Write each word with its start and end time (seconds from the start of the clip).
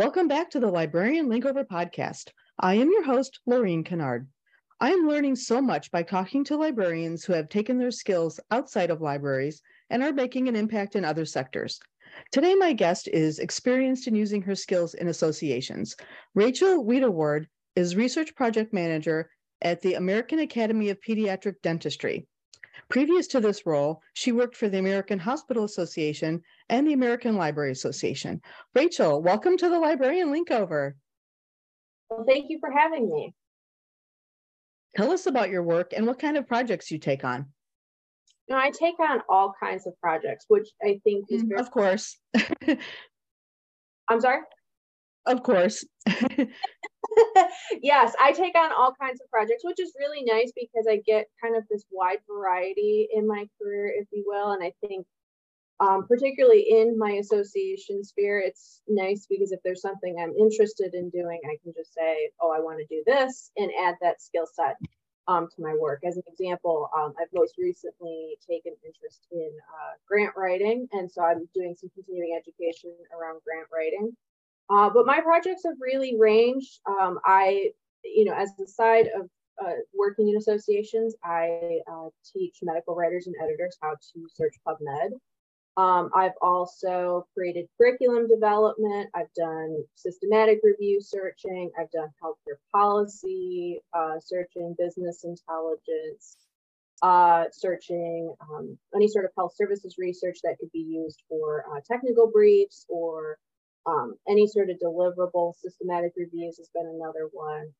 Welcome 0.00 0.28
back 0.28 0.48
to 0.52 0.60
the 0.60 0.66
Librarian 0.66 1.28
Linkover 1.28 1.62
podcast. 1.62 2.30
I 2.58 2.76
am 2.76 2.88
your 2.90 3.02
host, 3.02 3.40
Laureen 3.46 3.84
Kennard. 3.84 4.26
I 4.80 4.92
am 4.92 5.06
learning 5.06 5.36
so 5.36 5.60
much 5.60 5.90
by 5.90 6.02
talking 6.04 6.42
to 6.44 6.56
librarians 6.56 7.22
who 7.22 7.34
have 7.34 7.50
taken 7.50 7.76
their 7.76 7.90
skills 7.90 8.40
outside 8.50 8.88
of 8.88 9.02
libraries 9.02 9.60
and 9.90 10.02
are 10.02 10.14
making 10.14 10.48
an 10.48 10.56
impact 10.56 10.96
in 10.96 11.04
other 11.04 11.26
sectors. 11.26 11.78
Today, 12.32 12.54
my 12.54 12.72
guest 12.72 13.08
is 13.08 13.40
experienced 13.40 14.08
in 14.08 14.14
using 14.14 14.40
her 14.40 14.54
skills 14.54 14.94
in 14.94 15.08
associations. 15.08 15.94
Rachel 16.34 16.82
Wedeward 16.82 17.46
is 17.76 17.94
Research 17.94 18.34
Project 18.34 18.72
Manager 18.72 19.28
at 19.60 19.82
the 19.82 19.96
American 19.96 20.38
Academy 20.38 20.88
of 20.88 20.96
Pediatric 21.06 21.56
Dentistry. 21.62 22.26
Previous 22.88 23.26
to 23.28 23.40
this 23.40 23.66
role, 23.66 24.02
she 24.14 24.32
worked 24.32 24.56
for 24.56 24.68
the 24.68 24.78
American 24.78 25.18
Hospital 25.18 25.64
Association 25.64 26.42
and 26.68 26.86
the 26.86 26.92
American 26.92 27.36
Library 27.36 27.72
Association. 27.72 28.40
Rachel, 28.74 29.22
welcome 29.22 29.56
to 29.56 29.68
the 29.68 29.78
Librarian 29.78 30.30
Linkover. 30.32 30.96
Well, 32.08 32.24
thank 32.28 32.46
you 32.48 32.58
for 32.58 32.70
having 32.70 33.08
me. 33.08 33.34
Tell 34.96 35.12
us 35.12 35.26
about 35.26 35.50
your 35.50 35.62
work 35.62 35.92
and 35.96 36.06
what 36.06 36.18
kind 36.18 36.36
of 36.36 36.48
projects 36.48 36.90
you 36.90 36.98
take 36.98 37.24
on. 37.24 37.46
You 38.48 38.56
know, 38.56 38.62
I 38.62 38.70
take 38.70 38.98
on 38.98 39.20
all 39.28 39.54
kinds 39.62 39.86
of 39.86 39.92
projects, 40.00 40.46
which 40.48 40.68
I 40.82 41.00
think 41.04 41.26
is 41.30 41.44
mm, 41.44 41.48
very- 41.50 41.60
Of 41.60 41.70
course. 41.70 42.18
I'm 44.08 44.20
sorry? 44.20 44.40
Of 45.26 45.42
course. 45.44 45.84
yes, 47.82 48.14
I 48.20 48.32
take 48.32 48.56
on 48.56 48.72
all 48.72 48.94
kinds 49.00 49.20
of 49.20 49.30
projects, 49.30 49.64
which 49.64 49.80
is 49.80 49.92
really 49.98 50.22
nice 50.24 50.52
because 50.54 50.86
I 50.88 50.96
get 51.06 51.28
kind 51.42 51.56
of 51.56 51.64
this 51.70 51.84
wide 51.90 52.18
variety 52.28 53.08
in 53.12 53.26
my 53.26 53.48
career, 53.60 53.92
if 53.96 54.06
you 54.12 54.24
will. 54.26 54.52
And 54.52 54.62
I 54.62 54.72
think, 54.80 55.06
um, 55.80 56.06
particularly 56.06 56.66
in 56.68 56.98
my 56.98 57.12
association 57.12 58.04
sphere, 58.04 58.40
it's 58.40 58.82
nice 58.86 59.26
because 59.28 59.52
if 59.52 59.60
there's 59.64 59.80
something 59.80 60.16
I'm 60.18 60.34
interested 60.36 60.94
in 60.94 61.10
doing, 61.10 61.40
I 61.44 61.56
can 61.62 61.72
just 61.74 61.94
say, 61.94 62.30
oh, 62.40 62.52
I 62.52 62.60
want 62.60 62.78
to 62.78 62.94
do 62.94 63.02
this 63.06 63.50
and 63.56 63.70
add 63.80 63.96
that 64.02 64.20
skill 64.20 64.46
set 64.52 64.76
um, 65.28 65.48
to 65.54 65.62
my 65.62 65.74
work. 65.80 66.00
As 66.04 66.16
an 66.16 66.22
example, 66.26 66.90
um, 66.96 67.14
I've 67.20 67.32
most 67.32 67.54
recently 67.58 68.36
taken 68.48 68.72
interest 68.84 69.26
in 69.32 69.50
uh, 69.72 69.92
grant 70.06 70.34
writing. 70.36 70.88
And 70.92 71.10
so 71.10 71.22
I'm 71.22 71.48
doing 71.54 71.74
some 71.78 71.90
continuing 71.94 72.38
education 72.38 72.92
around 73.16 73.40
grant 73.44 73.68
writing. 73.72 74.16
Uh, 74.70 74.88
but 74.88 75.04
my 75.06 75.20
projects 75.20 75.62
have 75.64 75.74
really 75.80 76.16
ranged. 76.16 76.80
Um, 76.86 77.18
I, 77.24 77.72
you 78.04 78.24
know, 78.24 78.34
as 78.34 78.54
the 78.56 78.66
side 78.66 79.08
of 79.18 79.28
uh, 79.62 79.72
working 79.92 80.28
in 80.28 80.36
associations, 80.36 81.16
I 81.24 81.80
uh, 81.90 82.08
teach 82.32 82.58
medical 82.62 82.94
writers 82.94 83.26
and 83.26 83.34
editors 83.42 83.76
how 83.82 83.90
to 83.90 84.28
search 84.32 84.54
PubMed. 84.66 85.10
Um, 85.76 86.10
I've 86.14 86.34
also 86.42 87.26
created 87.34 87.66
curriculum 87.76 88.28
development. 88.28 89.08
I've 89.14 89.32
done 89.36 89.82
systematic 89.94 90.60
review 90.62 91.00
searching. 91.00 91.70
I've 91.78 91.90
done 91.90 92.08
healthcare 92.22 92.58
policy 92.72 93.80
uh, 93.92 94.18
searching, 94.20 94.74
business 94.78 95.24
intelligence, 95.24 96.36
uh, 97.02 97.44
searching 97.52 98.34
um, 98.40 98.76
any 98.94 99.08
sort 99.08 99.24
of 99.24 99.30
health 99.36 99.54
services 99.56 99.96
research 99.98 100.38
that 100.44 100.58
could 100.58 100.72
be 100.72 100.80
used 100.80 101.22
for 101.28 101.64
uh, 101.72 101.80
technical 101.86 102.30
briefs 102.30 102.84
or 102.88 103.38
um, 103.86 104.14
any 104.28 104.46
sort 104.46 104.70
of 104.70 104.78
deliverable 104.78 105.54
systematic 105.56 106.12
reviews 106.16 106.58
has 106.58 106.68
been 106.74 106.86
another 106.86 107.28
one, 107.32 107.72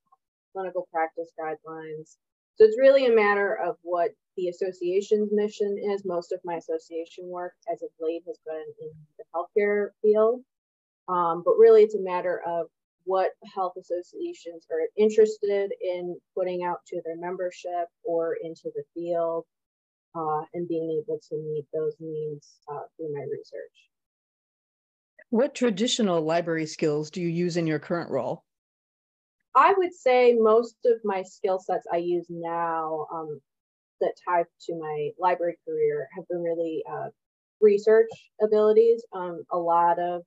clinical 0.53 0.87
practice 0.91 1.29
guidelines. 1.39 2.17
So 2.55 2.65
it's 2.65 2.77
really 2.79 3.05
a 3.05 3.15
matter 3.15 3.55
of 3.55 3.77
what 3.81 4.11
the 4.37 4.49
association's 4.49 5.29
mission 5.31 5.77
is. 5.91 6.03
Most 6.05 6.31
of 6.31 6.39
my 6.43 6.55
association 6.55 7.27
work 7.27 7.53
as 7.71 7.81
of 7.81 7.89
late 7.99 8.23
has 8.27 8.37
been 8.45 8.65
in 8.81 8.89
the 9.17 9.23
healthcare 9.35 9.89
field. 10.01 10.41
Um, 11.07 11.43
but 11.45 11.57
really 11.57 11.83
it's 11.83 11.95
a 11.95 12.01
matter 12.01 12.41
of 12.45 12.67
what 13.05 13.31
health 13.53 13.73
associations 13.77 14.65
are 14.71 14.87
interested 14.95 15.71
in 15.81 16.17
putting 16.37 16.63
out 16.63 16.79
to 16.87 17.01
their 17.03 17.17
membership 17.17 17.87
or 18.03 18.37
into 18.43 18.69
the 18.75 18.83
field 18.93 19.45
uh, 20.15 20.41
and 20.53 20.67
being 20.67 21.01
able 21.03 21.19
to 21.29 21.35
meet 21.35 21.65
those 21.73 21.95
needs 21.99 22.59
uh, 22.71 22.81
through 22.95 23.13
my 23.13 23.23
research. 23.23 23.90
What 25.31 25.55
traditional 25.55 26.21
library 26.21 26.65
skills 26.65 27.09
do 27.09 27.21
you 27.21 27.29
use 27.29 27.55
in 27.55 27.65
your 27.65 27.79
current 27.79 28.11
role? 28.11 28.43
I 29.55 29.73
would 29.77 29.93
say 29.93 30.35
most 30.37 30.75
of 30.85 30.99
my 31.05 31.23
skill 31.23 31.57
sets 31.57 31.87
I 31.91 31.97
use 31.97 32.25
now 32.29 33.07
um, 33.13 33.39
that 34.01 34.13
tie 34.27 34.43
to 34.43 34.75
my 34.75 35.11
library 35.17 35.57
career 35.65 36.09
have 36.17 36.27
been 36.27 36.43
really 36.43 36.83
uh, 36.89 37.07
research 37.61 38.09
abilities, 38.41 39.05
um, 39.13 39.45
a 39.53 39.57
lot 39.57 39.99
of 39.99 40.23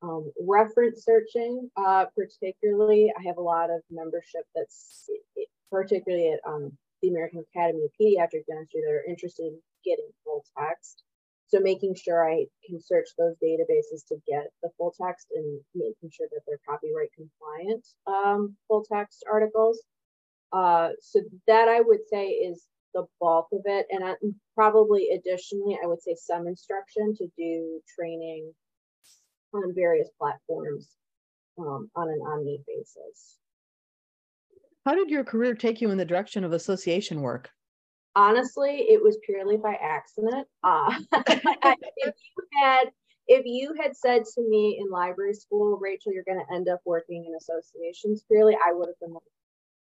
um, 0.00 0.30
reference 0.40 1.04
searching, 1.04 1.68
uh, 1.76 2.04
particularly. 2.14 3.12
I 3.18 3.22
have 3.26 3.38
a 3.38 3.42
lot 3.42 3.70
of 3.70 3.80
membership 3.90 4.42
that's 4.54 5.10
particularly 5.72 6.34
at 6.34 6.40
um, 6.48 6.70
the 7.02 7.08
American 7.08 7.44
Academy 7.52 7.82
of 7.84 7.90
Pediatric 8.00 8.46
Dentistry 8.46 8.82
that 8.82 8.92
are 8.92 9.04
interested 9.08 9.46
in 9.46 9.58
getting 9.84 10.08
full 10.22 10.44
text. 10.56 11.02
So 11.48 11.60
making 11.60 11.94
sure 11.94 12.28
I 12.28 12.46
can 12.66 12.80
search 12.80 13.08
those 13.16 13.36
databases 13.42 14.06
to 14.08 14.16
get 14.26 14.46
the 14.62 14.70
full 14.76 14.92
text 15.00 15.28
and 15.34 15.60
making 15.74 16.10
sure 16.12 16.26
that 16.32 16.40
they're 16.46 16.58
copyright 16.68 17.10
compliant 17.14 17.86
um, 18.06 18.56
full 18.66 18.84
text 18.90 19.24
articles. 19.30 19.80
Uh, 20.52 20.90
so 21.00 21.20
that 21.46 21.68
I 21.68 21.80
would 21.80 22.00
say 22.10 22.28
is 22.28 22.66
the 22.94 23.04
bulk 23.20 23.48
of 23.52 23.60
it. 23.64 23.86
And 23.90 24.04
I, 24.04 24.14
probably 24.54 25.10
additionally, 25.10 25.78
I 25.82 25.86
would 25.86 26.02
say 26.02 26.16
some 26.16 26.46
instruction 26.46 27.14
to 27.16 27.26
do 27.36 27.80
training 27.96 28.52
on 29.54 29.74
various 29.74 30.08
platforms 30.18 30.90
um, 31.58 31.90
on 31.94 32.08
an 32.08 32.18
on-need 32.20 32.64
basis. 32.66 33.38
How 34.84 34.94
did 34.94 35.10
your 35.10 35.24
career 35.24 35.54
take 35.54 35.80
you 35.80 35.90
in 35.90 35.98
the 35.98 36.04
direction 36.04 36.44
of 36.44 36.52
association 36.52 37.20
work? 37.20 37.50
Honestly, 38.16 38.86
it 38.88 39.00
was 39.02 39.18
purely 39.24 39.58
by 39.58 39.74
accident. 39.80 40.48
Uh, 40.64 40.98
if 41.12 42.14
you 42.16 42.42
had 42.60 42.90
if 43.28 43.44
you 43.44 43.74
had 43.80 43.96
said 43.96 44.24
to 44.34 44.48
me 44.48 44.78
in 44.80 44.90
library 44.90 45.34
school, 45.34 45.78
Rachel, 45.80 46.12
you're 46.12 46.24
going 46.24 46.44
to 46.44 46.54
end 46.54 46.68
up 46.68 46.80
working 46.84 47.24
in 47.26 47.34
associations, 47.34 48.24
purely, 48.28 48.54
I 48.54 48.72
would 48.72 48.88
have 48.88 49.00
been 49.00 49.12
like, 49.12 49.22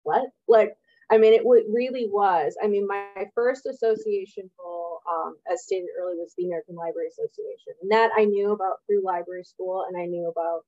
what? 0.04 0.22
Like, 0.46 0.76
I 1.10 1.18
mean, 1.18 1.34
it 1.34 1.42
w- 1.42 1.66
really 1.68 2.08
was. 2.08 2.56
I 2.62 2.68
mean, 2.68 2.86
my 2.86 3.26
first 3.34 3.66
association 3.66 4.48
role, 4.58 5.00
um, 5.10 5.36
as 5.52 5.64
stated 5.64 5.88
earlier, 6.00 6.20
was 6.20 6.34
the 6.38 6.46
American 6.46 6.76
Library 6.76 7.08
Association. 7.08 7.74
And 7.82 7.90
that 7.90 8.12
I 8.16 8.24
knew 8.24 8.52
about 8.52 8.76
through 8.86 9.04
library 9.04 9.44
school, 9.44 9.84
and 9.88 10.00
I 10.00 10.06
knew 10.06 10.28
about 10.28 10.60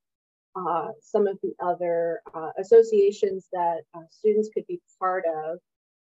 uh, 0.56 0.90
some 1.00 1.28
of 1.28 1.38
the 1.42 1.54
other 1.60 2.20
uh, 2.34 2.50
associations 2.58 3.46
that 3.52 3.82
uh, 3.94 4.02
students 4.10 4.50
could 4.52 4.66
be 4.66 4.80
part 4.98 5.24
of 5.24 5.60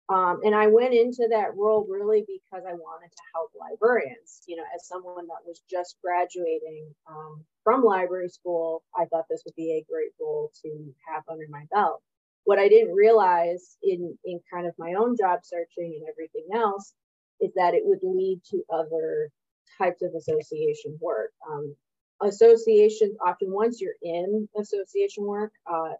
um, 0.09 0.41
and 0.45 0.55
I 0.55 0.69
went 0.69 0.95
into 0.95 1.27
that 1.31 1.57
role 1.57 1.85
really 1.89 2.25
because 2.27 2.65
I 2.65 2.75
wanted 2.75 3.11
to 3.11 3.23
help 3.35 3.51
librarians. 3.59 4.43
You 4.47 4.57
know, 4.57 4.63
as 4.75 4.87
someone 4.87 5.27
that 5.27 5.45
was 5.45 5.63
just 5.69 5.97
graduating 6.03 6.95
um, 7.09 7.45
from 7.65 7.83
library 7.83 8.29
school, 8.29 8.85
I 8.97 9.07
thought 9.07 9.25
this 9.29 9.43
would 9.45 9.57
be 9.57 9.73
a 9.73 9.91
great 9.91 10.13
role 10.21 10.53
to 10.63 10.95
have 11.09 11.25
under 11.29 11.47
my 11.49 11.65
belt. 11.73 12.03
What 12.45 12.61
I 12.61 12.69
didn't 12.69 12.95
realize 12.95 13.77
in, 13.83 14.17
in 14.25 14.41
kind 14.53 14.69
of 14.69 14.75
my 14.79 14.95
own 14.95 15.17
job 15.17 15.41
searching 15.43 15.99
and 15.99 16.09
everything 16.09 16.47
else 16.55 16.95
is 17.41 17.51
that 17.57 17.75
it 17.75 17.83
would 17.85 17.99
lead 18.03 18.41
to 18.51 18.63
other 18.73 19.31
types 19.77 20.03
of 20.03 20.15
association 20.15 20.97
work. 21.01 21.33
Um, 21.51 21.75
associations, 22.23 23.17
often 23.27 23.53
once 23.53 23.81
you're 23.81 23.99
in 24.03 24.49
association 24.57 25.25
work, 25.25 25.53
uh, 25.67 25.95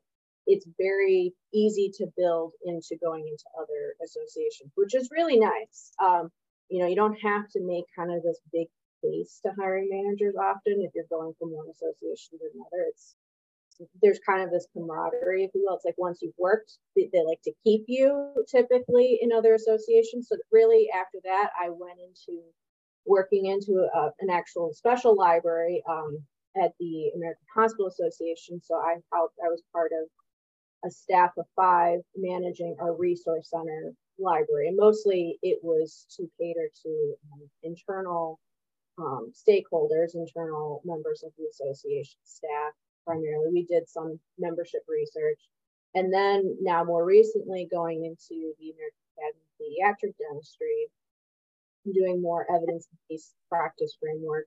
it's 0.47 0.67
very 0.79 1.33
easy 1.53 1.91
to 1.99 2.07
build 2.17 2.53
into 2.65 2.97
going 3.03 3.27
into 3.27 3.45
other 3.61 3.95
associations, 4.05 4.73
which 4.75 4.95
is 4.95 5.09
really 5.11 5.39
nice. 5.39 5.93
Um, 6.03 6.31
you 6.69 6.81
know, 6.81 6.87
you 6.87 6.97
don't 6.97 7.19
have 7.21 7.49
to 7.51 7.61
make 7.63 7.85
kind 7.97 8.13
of 8.13 8.23
this 8.23 8.41
big 8.53 8.69
case 9.03 9.41
to 9.45 9.53
hiring 9.59 9.89
managers 9.91 10.35
often 10.37 10.83
if 10.83 10.93
you're 10.95 11.05
going 11.11 11.33
from 11.39 11.51
one 11.51 11.67
association 11.71 12.39
to 12.39 12.45
another. 12.55 12.87
It's 12.89 13.17
there's 14.03 14.21
kind 14.27 14.43
of 14.43 14.51
this 14.51 14.67
camaraderie, 14.73 15.45
if 15.45 15.51
you 15.55 15.65
will. 15.67 15.77
It's 15.77 15.85
like 15.85 15.99
once 15.99 16.21
you've 16.23 16.39
worked, 16.39 16.79
they, 16.95 17.11
they 17.13 17.23
like 17.23 17.43
to 17.43 17.53
keep 17.63 17.85
you 17.87 18.33
typically 18.51 19.19
in 19.21 19.33
other 19.33 19.55
associations. 19.55 20.29
So 20.29 20.37
really, 20.51 20.89
after 20.95 21.19
that, 21.25 21.51
I 21.63 21.69
went 21.69 21.99
into 22.01 22.41
working 23.05 23.47
into 23.47 23.87
a, 23.95 24.11
an 24.21 24.31
actual 24.31 24.73
special 24.73 25.15
library 25.15 25.83
um, 25.89 26.19
at 26.57 26.73
the 26.81 27.11
American 27.15 27.47
Hospital 27.55 27.89
Association. 27.89 28.61
So 28.63 28.77
I 28.77 28.97
helped. 29.13 29.37
I 29.45 29.49
was 29.49 29.63
part 29.73 29.93
of 29.93 30.09
a 30.85 30.91
staff 30.91 31.31
of 31.39 31.47
five 31.57 32.01
managing 32.17 32.77
our 32.81 32.95
resource 32.95 33.51
center 33.51 33.93
library. 34.19 34.69
And 34.69 34.77
mostly 34.77 35.39
it 35.43 35.59
was 35.63 36.07
to 36.17 36.29
cater 36.39 36.69
to 36.83 37.15
um, 37.33 37.49
internal 37.63 38.39
um, 38.99 39.33
stakeholders, 39.33 40.15
internal 40.15 40.83
members 40.85 41.23
of 41.25 41.33
the 41.37 41.45
association 41.45 42.19
staff 42.25 42.73
primarily. 43.07 43.51
We 43.53 43.65
did 43.65 43.89
some 43.89 44.19
membership 44.39 44.83
research. 44.89 45.41
And 45.95 46.13
then 46.13 46.57
now 46.61 46.85
more 46.85 47.05
recently 47.05 47.69
going 47.71 48.05
into 48.05 48.53
the 48.59 48.71
American 48.71 49.05
Academy 49.17 49.43
of 49.47 49.57
Pediatric 49.61 50.15
Dentistry, 50.19 50.89
doing 51.95 52.21
more 52.21 52.47
evidence-based 52.53 53.35
practice 53.49 53.97
framework 54.01 54.47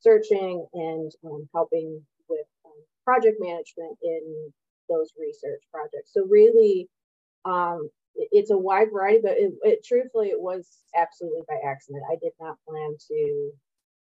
searching 0.00 0.66
and 0.72 1.12
um, 1.24 1.48
helping 1.52 2.00
with 2.28 2.46
um, 2.64 2.72
project 3.04 3.36
management 3.40 3.98
in 4.02 4.52
those 4.90 5.10
research 5.18 5.62
projects. 5.72 6.12
So 6.12 6.26
really, 6.28 6.88
um, 7.44 7.88
it, 8.16 8.28
it's 8.32 8.50
a 8.50 8.58
wide 8.58 8.88
variety, 8.92 9.20
but 9.22 9.38
it, 9.38 9.52
it 9.62 9.84
truthfully 9.84 10.28
it 10.28 10.40
was 10.40 10.68
absolutely 10.96 11.42
by 11.48 11.56
accident. 11.64 12.02
I 12.10 12.16
did 12.20 12.32
not 12.40 12.58
plan 12.68 12.96
to 13.08 13.50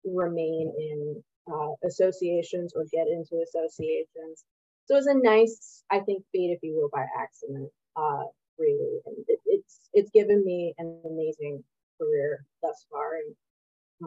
remain 0.05 0.73
in 0.77 1.23
uh, 1.51 1.73
associations 1.85 2.73
or 2.75 2.85
get 2.91 3.07
into 3.07 3.43
associations. 3.43 4.45
So 4.85 4.95
it 4.95 4.97
was 4.97 5.07
a 5.07 5.13
nice, 5.13 5.83
I 5.91 5.99
think, 5.99 6.23
fate, 6.31 6.51
if 6.51 6.59
you 6.63 6.75
will, 6.75 6.89
by 6.91 7.05
accident, 7.19 7.69
uh, 7.95 8.23
really. 8.57 8.99
And 9.05 9.17
it, 9.27 9.39
it's 9.45 9.89
it's 9.93 10.11
given 10.11 10.43
me 10.43 10.73
an 10.79 11.01
amazing 11.05 11.63
career 11.99 12.45
thus 12.61 12.85
far, 12.89 13.15
and 13.15 13.35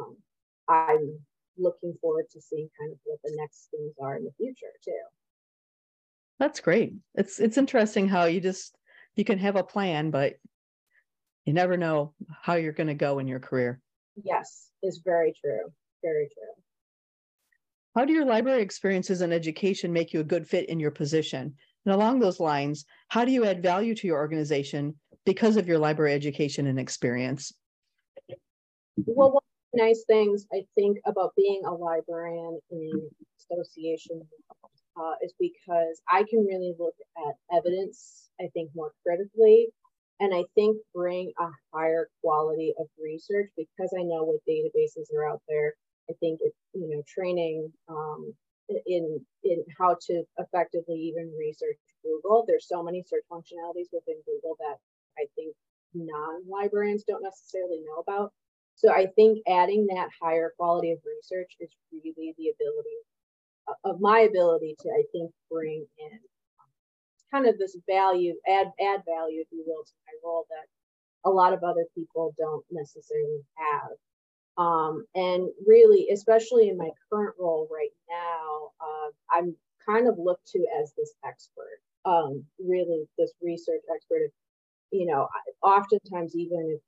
um, 0.01 0.17
I'm 0.69 1.19
looking 1.57 1.95
forward 2.01 2.27
to 2.33 2.41
seeing 2.41 2.69
kind 2.79 2.93
of 2.93 2.99
what 3.05 3.21
the 3.23 3.37
next 3.37 3.69
things 3.71 3.95
are 4.03 4.17
in 4.17 4.25
the 4.25 4.33
future 4.37 4.73
too. 4.85 5.05
That's 6.39 6.61
great. 6.61 6.95
It's 7.15 7.39
it's 7.39 7.59
interesting 7.59 8.09
how 8.09 8.25
you 8.25 8.41
just 8.41 8.77
you 9.15 9.25
can 9.25 9.39
have 9.39 9.57
a 9.57 9.63
plan, 9.63 10.11
but 10.11 10.35
you 11.45 11.53
never 11.53 11.77
know 11.77 12.15
how 12.43 12.55
you're 12.55 12.73
going 12.73 12.89
to 12.89 12.95
go 12.95 13.19
in 13.19 13.29
your 13.29 13.41
career. 13.41 13.81
Yes, 14.23 14.71
is 14.83 15.01
very 15.05 15.35
true. 15.41 15.73
Very 16.03 16.29
true. 16.33 16.63
How 17.95 18.05
do 18.05 18.13
your 18.13 18.25
library 18.25 18.63
experiences 18.63 19.21
and 19.21 19.33
education 19.33 19.93
make 19.93 20.13
you 20.13 20.21
a 20.21 20.25
good 20.25 20.47
fit 20.49 20.69
in 20.69 20.81
your 20.81 20.91
position? 20.91 21.55
And 21.87 21.95
along 21.95 22.19
those 22.19 22.41
lines, 22.41 22.85
how 23.09 23.25
do 23.25 23.31
you 23.31 23.45
add 23.45 23.63
value 23.63 23.95
to 23.95 24.07
your 24.07 24.19
organization 24.19 24.97
because 25.25 25.57
of 25.57 25.69
your 25.69 25.79
library 25.79 26.13
education 26.13 26.67
and 26.67 26.79
experience? 26.79 27.53
Well, 29.07 29.31
one 29.31 29.37
of 29.37 29.73
the 29.73 29.83
nice 29.83 30.05
things 30.09 30.47
I 30.53 30.67
think 30.75 30.99
about 31.07 31.35
being 31.37 31.63
a 31.65 31.73
librarian 31.73 32.59
in 32.71 33.11
association 33.39 34.27
uh, 34.97 35.15
is 35.23 35.35
because 35.39 36.01
I 36.09 36.25
can 36.29 36.45
really 36.47 36.75
look 36.79 36.95
at 37.19 37.35
evidence, 37.57 38.31
I 38.41 38.49
think, 38.55 38.71
more 38.75 38.93
critically. 39.05 39.69
And 40.21 40.33
I 40.33 40.45
think 40.55 40.77
bring 40.95 41.33
a 41.41 41.49
higher 41.73 42.09
quality 42.23 42.73
of 42.79 42.87
research 43.03 43.51
because 43.57 43.93
I 43.99 44.03
know 44.03 44.23
what 44.23 44.41
databases 44.49 45.13
are 45.17 45.29
out 45.29 45.43
there. 45.49 45.75
I 46.09 46.15
think 46.21 46.39
it, 46.43 46.53
you 46.73 46.89
know, 46.89 47.03
training 47.09 47.73
um, 47.89 48.33
in 48.87 49.21
in 49.43 49.65
how 49.79 49.97
to 50.07 50.23
effectively 50.39 50.97
even 50.97 51.33
research 51.39 51.79
Google. 52.05 52.45
There's 52.47 52.69
so 52.69 52.83
many 52.83 53.03
search 53.03 53.25
functionalities 53.31 53.89
within 53.93 54.23
Google 54.27 54.57
that 54.61 54.77
I 55.19 55.27
think 55.35 55.55
non-librarians 55.95 57.05
don't 57.05 57.23
necessarily 57.23 57.83
know 57.87 58.03
about. 58.07 58.33
So 58.77 58.93
I 58.93 59.07
think 59.17 59.39
adding 59.49 59.87
that 59.91 60.09
higher 60.21 60.53
quality 60.57 60.91
of 60.93 60.99
research 61.05 61.53
is 61.61 61.71
really 61.93 62.35
the 62.37 62.51
ability 62.51 62.99
of 63.85 64.01
my 64.01 64.21
ability 64.21 64.77
to, 64.81 64.89
I 64.89 65.05
think, 65.13 65.31
bring 65.51 65.87
in 65.99 66.19
kind 67.35 67.47
of 67.47 67.59
this 67.59 67.77
value, 67.89 68.35
add 68.49 68.69
add 68.81 69.03
value, 69.07 69.41
if 69.41 69.49
you 69.51 69.65
will, 69.67 69.85
to 69.85 69.93
my 70.07 70.13
role 70.25 70.47
that 70.51 70.67
a 71.29 71.31
lot 71.31 71.53
of 71.53 71.65
other 71.65 71.85
people 71.95 72.35
don't 72.39 72.65
necessarily 72.71 73.43
have. 73.57 73.91
Um, 74.57 75.05
and 75.15 75.49
really, 75.67 76.09
especially 76.13 76.69
in 76.69 76.77
my 76.77 76.91
current 77.11 77.35
role 77.41 77.67
right 77.73 77.91
now, 78.09 78.71
uh, 78.81 79.11
I'm 79.37 79.57
kind 79.85 80.07
of 80.07 80.17
looked 80.19 80.47
to 80.53 80.65
as 80.81 80.93
this 80.97 81.15
expert, 81.27 81.81
um, 82.05 82.45
really 82.65 83.09
this 83.19 83.33
research 83.43 83.83
expert. 83.93 84.31
You 84.93 85.07
know, 85.07 85.29
oftentimes 85.63 86.37
even 86.37 86.79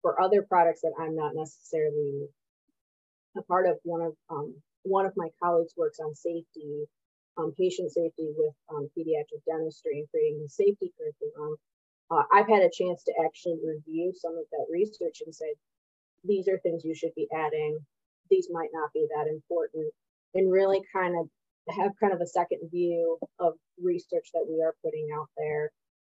for 0.00 0.20
other 0.20 0.42
products 0.42 0.80
that 0.82 0.92
I'm 0.98 1.14
not 1.14 1.34
necessarily 1.34 2.28
a 3.36 3.42
part 3.42 3.66
of, 3.66 3.76
one 3.84 4.02
of 4.02 4.14
um, 4.30 4.54
one 4.84 5.06
of 5.06 5.12
my 5.16 5.28
colleagues 5.42 5.74
works 5.76 5.98
on 6.00 6.14
safety, 6.14 6.84
um, 7.38 7.52
patient 7.58 7.90
safety 7.92 8.28
with 8.36 8.54
um, 8.74 8.88
pediatric 8.96 9.42
dentistry 9.46 9.98
and 10.00 10.10
creating 10.10 10.46
safety 10.48 10.92
curriculum. 10.98 11.56
Uh, 12.10 12.24
I've 12.32 12.48
had 12.48 12.62
a 12.62 12.70
chance 12.70 13.04
to 13.04 13.12
actually 13.24 13.58
review 13.64 14.12
some 14.14 14.32
of 14.32 14.44
that 14.50 14.66
research 14.70 15.22
and 15.24 15.34
say, 15.34 15.54
these 16.24 16.48
are 16.48 16.58
things 16.58 16.84
you 16.84 16.94
should 16.94 17.14
be 17.16 17.28
adding. 17.34 17.78
These 18.30 18.48
might 18.50 18.70
not 18.72 18.92
be 18.92 19.06
that 19.14 19.30
important. 19.30 19.86
And 20.34 20.50
really 20.50 20.80
kind 20.92 21.14
of 21.18 21.28
have 21.76 21.92
kind 22.00 22.12
of 22.12 22.20
a 22.20 22.26
second 22.26 22.60
view 22.70 23.18
of 23.38 23.54
research 23.82 24.28
that 24.34 24.46
we 24.48 24.62
are 24.62 24.74
putting 24.84 25.08
out 25.14 25.28
there 25.36 25.70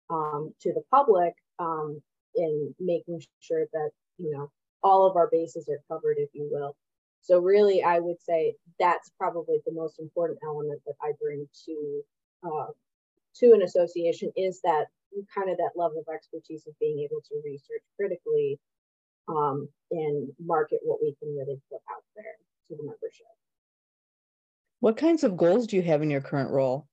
um, 0.10 0.54
to 0.62 0.74
the 0.74 0.82
public 0.92 1.34
um, 1.60 2.02
in 2.36 2.76
making 2.80 3.22
sure 3.40 3.66
that, 3.72 3.90
you 4.18 4.32
know, 4.32 4.50
all 4.84 5.10
of 5.10 5.16
our 5.16 5.30
bases 5.32 5.68
are 5.70 5.82
covered, 5.88 6.18
if 6.18 6.30
you 6.34 6.48
will. 6.52 6.76
So 7.22 7.40
really, 7.40 7.84
I 7.84 8.00
would 8.00 8.22
say 8.22 8.56
that's 8.80 9.12
probably 9.18 9.60
the 9.66 9.74
most 9.74 10.00
important 10.00 10.40
element 10.44 10.82
that 10.86 10.96
I 11.02 11.12
bring 11.22 11.48
to 11.66 12.02
uh, 12.44 12.68
to 13.40 13.54
an 13.54 13.62
association 13.62 14.32
is 14.36 14.62
that 14.62 14.86
kind 15.36 15.50
of 15.50 15.58
that 15.58 15.72
level 15.76 16.00
of 16.00 16.14
expertise 16.14 16.66
of 16.68 16.78
being 16.80 17.00
able 17.00 17.22
to 17.22 17.42
research 17.44 17.84
critically 17.96 18.60
um, 19.28 19.68
and 19.92 20.30
market 20.40 20.80
what 20.84 21.00
we 21.02 21.16
can 21.20 21.36
really 21.36 21.60
put 21.70 21.82
out 21.92 22.04
there 22.16 22.36
to 22.68 22.76
the 22.76 22.84
membership. 22.84 23.26
What 24.80 24.98
kinds 24.98 25.24
of 25.24 25.38
goals 25.38 25.68
do 25.68 25.76
you 25.76 25.82
have 25.84 26.02
in 26.02 26.10
your 26.10 26.22
current 26.22 26.52
role? 26.52 26.88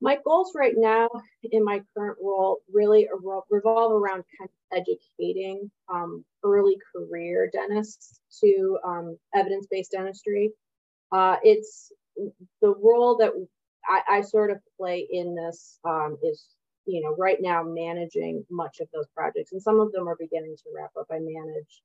My 0.00 0.18
goals 0.24 0.52
right 0.54 0.74
now 0.76 1.08
in 1.52 1.64
my 1.64 1.80
current 1.96 2.18
role 2.20 2.58
really 2.72 3.08
revolve 3.50 3.92
around 3.92 4.24
kind 4.38 4.50
of 4.50 4.78
educating 4.78 5.70
um, 5.88 6.24
early 6.42 6.76
career 6.94 7.48
dentists 7.52 8.20
to 8.40 8.78
um, 8.84 9.18
evidence 9.34 9.66
based 9.70 9.92
dentistry. 9.92 10.52
Uh, 11.10 11.36
it's 11.42 11.92
the 12.60 12.74
role 12.82 13.16
that 13.18 13.32
I, 13.88 14.18
I, 14.18 14.20
sort 14.20 14.50
of 14.50 14.58
play 14.78 15.06
in 15.10 15.34
this 15.34 15.78
um, 15.84 16.16
is, 16.22 16.46
you 16.86 17.02
know, 17.02 17.14
right 17.18 17.38
now 17.40 17.62
managing 17.62 18.44
much 18.50 18.80
of 18.80 18.88
those 18.92 19.06
projects, 19.14 19.52
and 19.52 19.60
some 19.60 19.80
of 19.80 19.92
them 19.92 20.08
are 20.08 20.16
beginning 20.18 20.56
to 20.56 20.70
wrap 20.74 20.90
up. 20.98 21.06
I 21.10 21.18
manage 21.20 21.82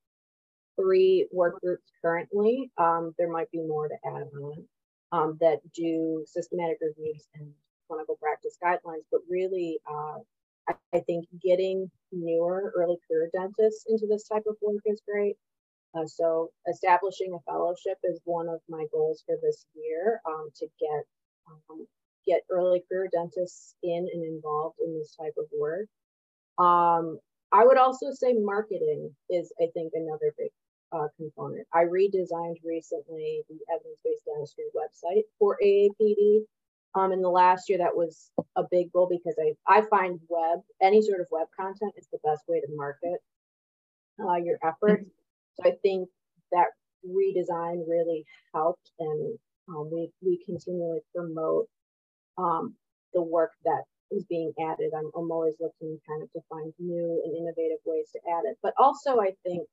three 0.79 1.27
work 1.31 1.59
groups 1.61 1.91
currently. 2.01 2.71
Um, 2.77 3.13
there 3.17 3.31
might 3.31 3.51
be 3.51 3.59
more 3.59 3.87
to 3.87 3.95
add 4.05 4.27
on 4.41 4.65
um, 5.11 5.37
that 5.41 5.59
do 5.73 6.23
systematic 6.27 6.77
reviews 6.81 7.27
and 7.35 7.51
clinical 7.87 8.17
practice 8.21 8.57
guidelines, 8.63 9.05
but 9.11 9.21
really, 9.29 9.79
uh, 9.89 10.19
I, 10.93 10.99
think 10.99 11.25
getting 11.41 11.89
newer 12.11 12.73
early 12.75 12.97
career 13.07 13.29
dentists 13.33 13.85
into 13.87 14.05
this 14.07 14.27
type 14.27 14.43
of 14.47 14.57
work 14.61 14.81
is 14.85 15.01
great. 15.07 15.37
Uh, 15.95 16.05
so 16.05 16.49
establishing 16.69 17.33
a 17.33 17.51
fellowship 17.51 17.97
is 18.03 18.19
one 18.25 18.47
of 18.49 18.59
my 18.69 18.85
goals 18.91 19.23
for 19.25 19.35
this 19.41 19.65
year 19.73 20.21
um, 20.27 20.49
to 20.55 20.67
get 20.79 21.03
um, 21.47 21.87
get 22.27 22.41
early 22.51 22.83
career 22.89 23.09
dentists 23.11 23.75
in 23.83 24.07
and 24.13 24.23
involved 24.23 24.75
in 24.85 24.97
this 24.97 25.15
type 25.15 25.33
of 25.37 25.45
work. 25.57 25.87
Um, 26.57 27.19
I 27.51 27.65
would 27.65 27.77
also 27.77 28.11
say 28.11 28.33
marketing 28.33 29.15
is, 29.29 29.53
I 29.61 29.67
think, 29.73 29.93
another 29.95 30.33
big 30.37 30.51
uh, 30.91 31.07
component. 31.15 31.65
I 31.73 31.83
redesigned 31.85 32.57
recently 32.65 33.43
the 33.47 33.59
evidence-based 33.73 34.25
dentistry 34.25 34.65
website 34.75 35.23
for 35.39 35.57
AAPD 35.63 36.41
um, 36.97 37.11
in 37.11 37.21
the 37.21 37.29
last 37.29 37.69
year, 37.69 37.77
that 37.77 37.95
was 37.95 38.31
a 38.55 38.63
big 38.71 38.91
goal 38.91 39.07
because 39.09 39.35
I, 39.39 39.53
I 39.71 39.81
find 39.89 40.19
web, 40.29 40.59
any 40.81 41.01
sort 41.01 41.21
of 41.21 41.27
web 41.31 41.47
content 41.57 41.93
is 41.95 42.07
the 42.11 42.19
best 42.23 42.41
way 42.47 42.59
to 42.59 42.67
market 42.75 43.19
uh, 44.19 44.35
your 44.35 44.57
efforts. 44.63 45.09
So 45.59 45.69
I 45.69 45.75
think 45.81 46.09
that 46.51 46.67
redesign 47.05 47.87
really 47.87 48.25
helped 48.53 48.91
and 48.99 49.37
um, 49.69 49.89
we, 49.91 50.09
we 50.21 50.43
continually 50.45 50.99
promote 51.13 51.67
um, 52.37 52.73
the 53.13 53.21
work 53.21 53.51
that 53.65 53.83
is 54.11 54.23
being 54.25 54.53
added. 54.59 54.91
I'm, 54.97 55.11
I'm 55.15 55.31
always 55.31 55.55
looking 55.59 55.99
kind 56.07 56.23
of 56.23 56.31
to 56.31 56.39
find 56.49 56.73
new 56.79 57.21
and 57.25 57.35
innovative 57.35 57.79
ways 57.85 58.09
to 58.13 58.19
add 58.31 58.43
it, 58.45 58.57
but 58.63 58.73
also 58.77 59.19
I 59.19 59.31
think 59.43 59.67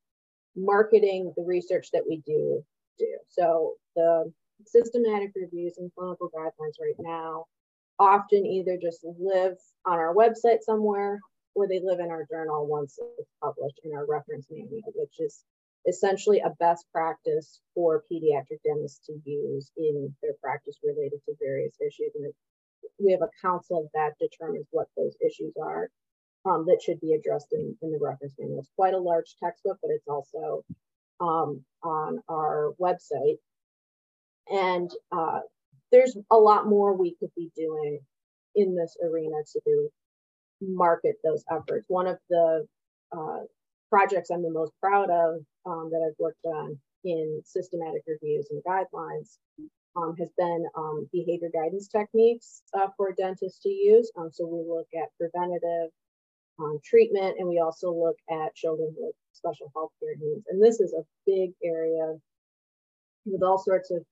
marketing 0.56 1.32
the 1.36 1.44
research 1.44 1.88
that 1.92 2.02
we 2.08 2.22
do 2.26 2.64
do. 2.98 3.18
So 3.28 3.74
the 3.94 4.32
systematic 4.66 5.32
reviews 5.34 5.78
and 5.78 5.90
clinical 5.96 6.30
guidelines 6.36 6.80
right 6.80 6.96
now 6.98 7.44
often 7.98 8.44
either 8.44 8.76
just 8.80 9.04
live 9.18 9.56
on 9.86 9.98
our 9.98 10.14
website 10.14 10.62
somewhere 10.62 11.20
or 11.54 11.68
they 11.68 11.80
live 11.82 12.00
in 12.00 12.10
our 12.10 12.26
journal 12.28 12.66
once 12.66 12.98
it's 13.18 13.30
published 13.42 13.78
in 13.84 13.92
our 13.94 14.06
reference 14.06 14.46
manual, 14.50 14.82
which 14.96 15.20
is 15.20 15.44
essentially 15.86 16.40
a 16.40 16.50
best 16.58 16.86
practice 16.92 17.60
for 17.74 18.04
pediatric 18.10 18.60
dentists 18.64 19.06
to 19.06 19.12
use 19.24 19.70
in 19.76 20.14
their 20.22 20.32
practice 20.42 20.78
related 20.82 21.20
to 21.26 21.34
various 21.40 21.74
issues. 21.80 22.12
And 22.14 22.32
we 22.98 23.12
have 23.12 23.22
a 23.22 23.46
council 23.46 23.90
that 23.94 24.12
determines 24.20 24.66
what 24.70 24.88
those 24.96 25.14
issues 25.24 25.52
are 25.62 25.88
um, 26.46 26.64
that 26.66 26.80
should 26.82 27.00
be 27.00 27.12
addressed 27.14 27.52
in, 27.52 27.76
in 27.82 27.92
the 27.92 27.98
reference 28.00 28.34
manual. 28.38 28.60
It's 28.60 28.70
quite 28.76 28.94
a 28.94 28.98
large 28.98 29.34
textbook, 29.42 29.78
but 29.82 29.90
it's 29.90 30.08
also 30.08 30.64
um, 31.20 31.64
on 31.82 32.20
our 32.28 32.72
website 32.80 33.38
and 34.50 34.90
uh, 35.12 35.40
there's 35.90 36.16
a 36.30 36.36
lot 36.36 36.66
more 36.66 36.96
we 36.96 37.16
could 37.18 37.30
be 37.36 37.50
doing 37.56 38.00
in 38.54 38.74
this 38.76 38.96
arena 39.02 39.36
to 39.52 39.88
market 40.60 41.16
those 41.24 41.44
efforts. 41.50 41.86
One 41.88 42.06
of 42.06 42.18
the 42.28 42.66
uh, 43.12 43.40
projects 43.94 44.30
I'm 44.30 44.42
the 44.42 44.50
most 44.50 44.72
proud 44.80 45.08
of 45.08 45.36
um, 45.66 45.88
that 45.92 46.02
I've 46.04 46.18
worked 46.18 46.44
on 46.44 46.76
in 47.04 47.40
systematic 47.44 48.02
reviews 48.08 48.48
and 48.50 48.60
guidelines 48.64 49.38
um, 49.96 50.16
has 50.18 50.30
been 50.36 50.64
um, 50.76 51.08
behavior 51.12 51.48
guidance 51.52 51.86
techniques 51.86 52.62
uh, 52.76 52.88
for 52.96 53.14
dentists 53.16 53.60
to 53.60 53.68
use. 53.68 54.10
Um, 54.18 54.30
so 54.32 54.46
we 54.46 54.64
look 54.68 54.88
at 55.00 55.16
preventative 55.16 55.90
um, 56.58 56.80
treatment 56.84 57.36
and 57.38 57.48
we 57.48 57.60
also 57.60 57.92
look 57.92 58.16
at 58.28 58.56
children 58.56 58.92
with 58.98 59.14
special 59.32 59.70
health 59.76 59.92
care 60.00 60.16
needs. 60.18 60.44
And 60.48 60.60
this 60.60 60.80
is 60.80 60.92
a 60.92 61.04
big 61.24 61.52
area 61.62 62.14
with 63.26 63.44
all 63.44 63.58
sorts 63.58 63.92
of 63.92 64.02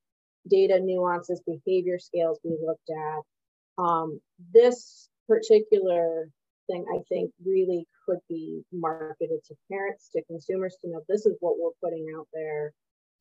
data 0.48 0.78
nuances, 0.80 1.42
behavior 1.44 1.98
scales 1.98 2.38
we 2.44 2.56
looked 2.64 2.88
at. 2.88 3.82
Um, 3.82 4.20
this 4.54 5.08
particular 5.26 6.28
thing, 6.68 6.84
I 6.94 7.00
think, 7.08 7.30
really 7.44 7.86
could 8.06 8.18
be 8.28 8.62
marketed 8.72 9.44
to 9.48 9.54
parents, 9.70 10.08
to 10.12 10.22
consumers 10.24 10.76
to 10.80 10.90
know 10.90 11.02
this 11.08 11.26
is 11.26 11.36
what 11.40 11.56
we're 11.58 11.70
putting 11.82 12.06
out 12.16 12.26
there 12.32 12.72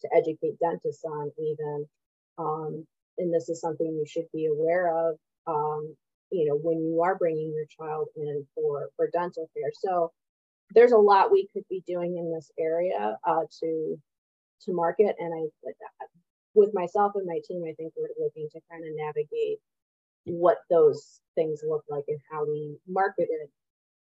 to 0.02 0.10
educate 0.16 0.60
dentists 0.60 1.04
on, 1.06 1.32
even. 1.40 1.86
Um, 2.38 2.86
and 3.18 3.34
this 3.34 3.50
is 3.50 3.62
something 3.62 3.88
you 3.88 4.06
should 4.08 4.32
be 4.34 4.48
aware 4.48 4.96
of, 4.96 5.16
um, 5.48 5.96
you 6.32 6.48
know, 6.48 6.56
when 6.56 6.80
you 6.80 7.02
are 7.02 7.18
bringing 7.18 7.54
your 7.54 7.66
child 7.66 8.08
in 8.16 8.48
for, 8.56 8.90
for 8.96 9.10
dental 9.12 9.50
care. 9.56 9.72
So 9.74 10.12
there's 10.74 10.94
a 10.94 10.98
lot 10.98 11.32
we 11.32 11.48
could 11.54 11.66
be 11.70 11.84
doing 11.86 12.18
in 12.18 12.34
this 12.34 12.50
area 12.58 13.18
uh, 13.28 13.44
to 13.62 13.98
to 14.66 14.74
market. 14.74 15.16
And 15.20 15.34
I, 15.34 15.74
with 16.54 16.72
myself 16.74 17.14
and 17.16 17.26
my 17.26 17.40
team, 17.48 17.64
I 17.68 17.74
think 17.74 17.94
we're 17.98 18.24
looking 18.24 18.48
to 18.54 18.60
kind 18.72 18.84
of 18.84 18.96
navigate 18.96 19.60
what 20.26 20.58
those 20.70 21.22
things 21.36 21.62
look 21.68 21.84
like 21.90 22.04
and 22.08 22.20
how 22.32 22.46
we 22.46 22.78
market 22.88 23.28
it, 23.30 23.50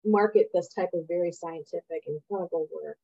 market 0.05 0.49
this 0.53 0.73
type 0.73 0.89
of 0.93 1.07
very 1.07 1.31
scientific 1.31 2.03
and 2.07 2.19
clinical 2.27 2.67
work 2.83 2.97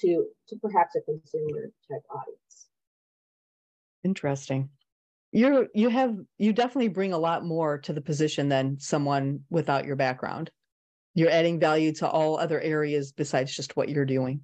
to 0.00 0.26
to 0.48 0.56
perhaps 0.56 0.94
a 0.96 1.00
consumer 1.00 1.70
type 1.90 2.02
audience. 2.10 2.68
Interesting. 4.04 4.70
You're 5.32 5.68
you 5.74 5.88
have 5.88 6.16
you 6.38 6.52
definitely 6.52 6.88
bring 6.88 7.12
a 7.12 7.18
lot 7.18 7.44
more 7.44 7.78
to 7.78 7.92
the 7.92 8.00
position 8.00 8.48
than 8.48 8.78
someone 8.78 9.40
without 9.50 9.84
your 9.84 9.96
background. 9.96 10.50
You're 11.14 11.30
adding 11.30 11.60
value 11.60 11.92
to 11.94 12.08
all 12.08 12.38
other 12.38 12.60
areas 12.60 13.12
besides 13.12 13.54
just 13.54 13.76
what 13.76 13.88
you're 13.88 14.06
doing. 14.06 14.42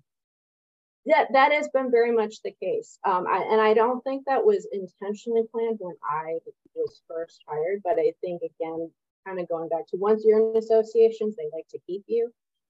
Yeah, 1.09 1.25
that 1.33 1.53
has 1.53 1.71
been 1.73 1.91
very 1.91 2.13
much 2.13 2.43
the 2.43 2.53
case. 2.63 2.99
Um, 3.03 3.27
I, 3.27 3.39
and 3.51 3.63
I 3.63 3.73
don't 3.73 4.05
think 4.05 4.27
that 4.27 4.45
was 4.45 4.69
intentionally 4.71 5.45
planned 5.51 5.79
when 5.81 5.97
I 6.05 6.37
was 6.75 7.01
first 7.09 7.41
hired, 7.49 7.81
but 7.83 7.99
I 7.99 8.13
think 8.21 8.43
again, 8.43 8.91
kind 9.27 9.41
of 9.41 9.49
going 9.49 9.71
back 9.71 9.87
to 9.89 9.97
once 9.97 10.23
you're 10.27 10.51
in 10.53 10.59
associations, 10.59 11.35
they 11.35 11.49
like 11.51 11.67
to 11.71 11.79
keep 11.87 12.05
you. 12.09 12.31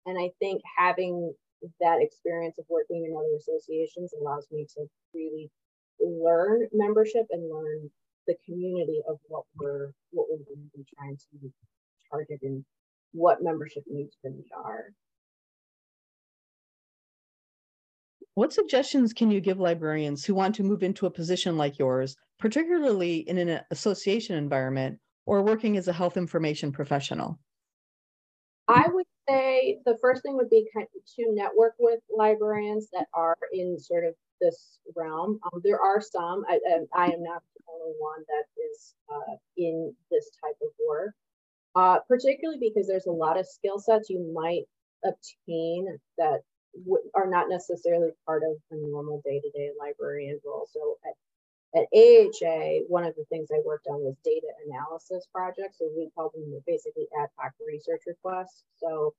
And 0.06 0.18
I 0.18 0.30
think 0.38 0.62
having 0.78 1.34
that 1.82 2.00
experience 2.00 2.58
of 2.58 2.64
working 2.70 3.04
in 3.04 3.14
other 3.14 3.36
associations 3.36 4.14
allows 4.18 4.46
me 4.50 4.66
to 4.76 4.86
really 5.12 5.50
learn 6.00 6.68
membership 6.72 7.26
and 7.32 7.52
learn 7.52 7.90
the 8.26 8.36
community 8.46 9.02
of 9.10 9.18
what 9.28 9.44
we're 9.56 9.92
what 10.10 10.28
we're 10.30 10.38
really 10.48 10.86
trying 10.96 11.18
to 11.18 11.52
target 12.10 12.40
and 12.42 12.64
what 13.12 13.42
membership 13.42 13.84
needs 13.86 14.16
really 14.24 14.46
are. 14.56 14.94
What 18.34 18.52
suggestions 18.52 19.12
can 19.12 19.30
you 19.30 19.40
give 19.40 19.60
librarians 19.60 20.24
who 20.24 20.34
want 20.34 20.54
to 20.54 20.62
move 20.62 20.82
into 20.82 21.04
a 21.04 21.10
position 21.10 21.58
like 21.58 21.78
yours, 21.78 22.16
particularly 22.38 23.28
in 23.28 23.36
an 23.36 23.60
association 23.70 24.36
environment 24.36 24.98
or 25.26 25.42
working 25.42 25.76
as 25.76 25.86
a 25.86 25.92
health 25.92 26.16
information 26.16 26.72
professional? 26.72 27.38
I 28.68 28.86
would 28.88 29.06
say 29.28 29.80
the 29.84 29.98
first 30.00 30.22
thing 30.22 30.36
would 30.36 30.48
be 30.48 30.66
to 30.74 31.34
network 31.34 31.74
with 31.78 32.00
librarians 32.16 32.88
that 32.94 33.06
are 33.12 33.36
in 33.52 33.78
sort 33.78 34.04
of 34.04 34.14
this 34.40 34.78
realm. 34.96 35.38
Um, 35.44 35.60
there 35.62 35.80
are 35.80 36.00
some, 36.00 36.44
I, 36.48 36.58
I, 36.94 37.06
am 37.06 37.22
not 37.22 37.42
the 37.56 37.64
only 37.70 37.94
one 37.98 38.24
that 38.26 38.44
is 38.62 38.94
uh, 39.12 39.36
in 39.58 39.94
this 40.10 40.30
type 40.42 40.56
of 40.62 40.68
work, 40.88 41.14
uh, 41.74 41.98
particularly 42.08 42.58
because 42.60 42.88
there's 42.88 43.06
a 43.06 43.12
lot 43.12 43.38
of 43.38 43.46
skill 43.46 43.78
sets 43.78 44.08
you 44.08 44.32
might 44.34 44.62
obtain 45.04 45.98
that 46.16 46.40
are 47.14 47.28
not 47.28 47.48
necessarily 47.48 48.10
part 48.26 48.42
of 48.42 48.56
a 48.70 48.76
normal 48.76 49.20
day-to-day 49.24 49.70
librarian 49.78 50.40
role. 50.44 50.66
So 50.72 50.96
at 51.06 51.14
at 51.74 51.86
AHA, 51.94 52.84
one 52.88 53.04
of 53.04 53.14
the 53.16 53.24
things 53.30 53.48
I 53.50 53.60
worked 53.64 53.86
on 53.86 54.00
was 54.02 54.14
data 54.22 54.46
analysis 54.66 55.26
projects. 55.32 55.78
So 55.78 55.88
we 55.96 56.10
call 56.14 56.30
them 56.34 56.60
basically 56.66 57.06
ad 57.18 57.30
hoc 57.38 57.52
research 57.66 58.02
requests. 58.06 58.64
So 58.76 59.14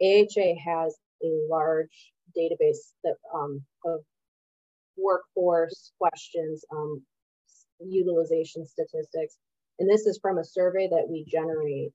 AHA 0.00 0.54
has 0.64 0.96
a 1.22 1.28
large 1.50 2.12
database 2.36 2.92
that 3.04 3.16
um, 3.34 3.62
of 3.84 4.00
workforce 4.96 5.92
questions, 5.98 6.64
um, 6.72 7.02
utilization 7.80 8.64
statistics. 8.64 9.36
And 9.78 9.88
this 9.88 10.06
is 10.06 10.18
from 10.20 10.38
a 10.38 10.44
survey 10.44 10.88
that 10.88 11.08
we 11.08 11.24
generate 11.28 11.92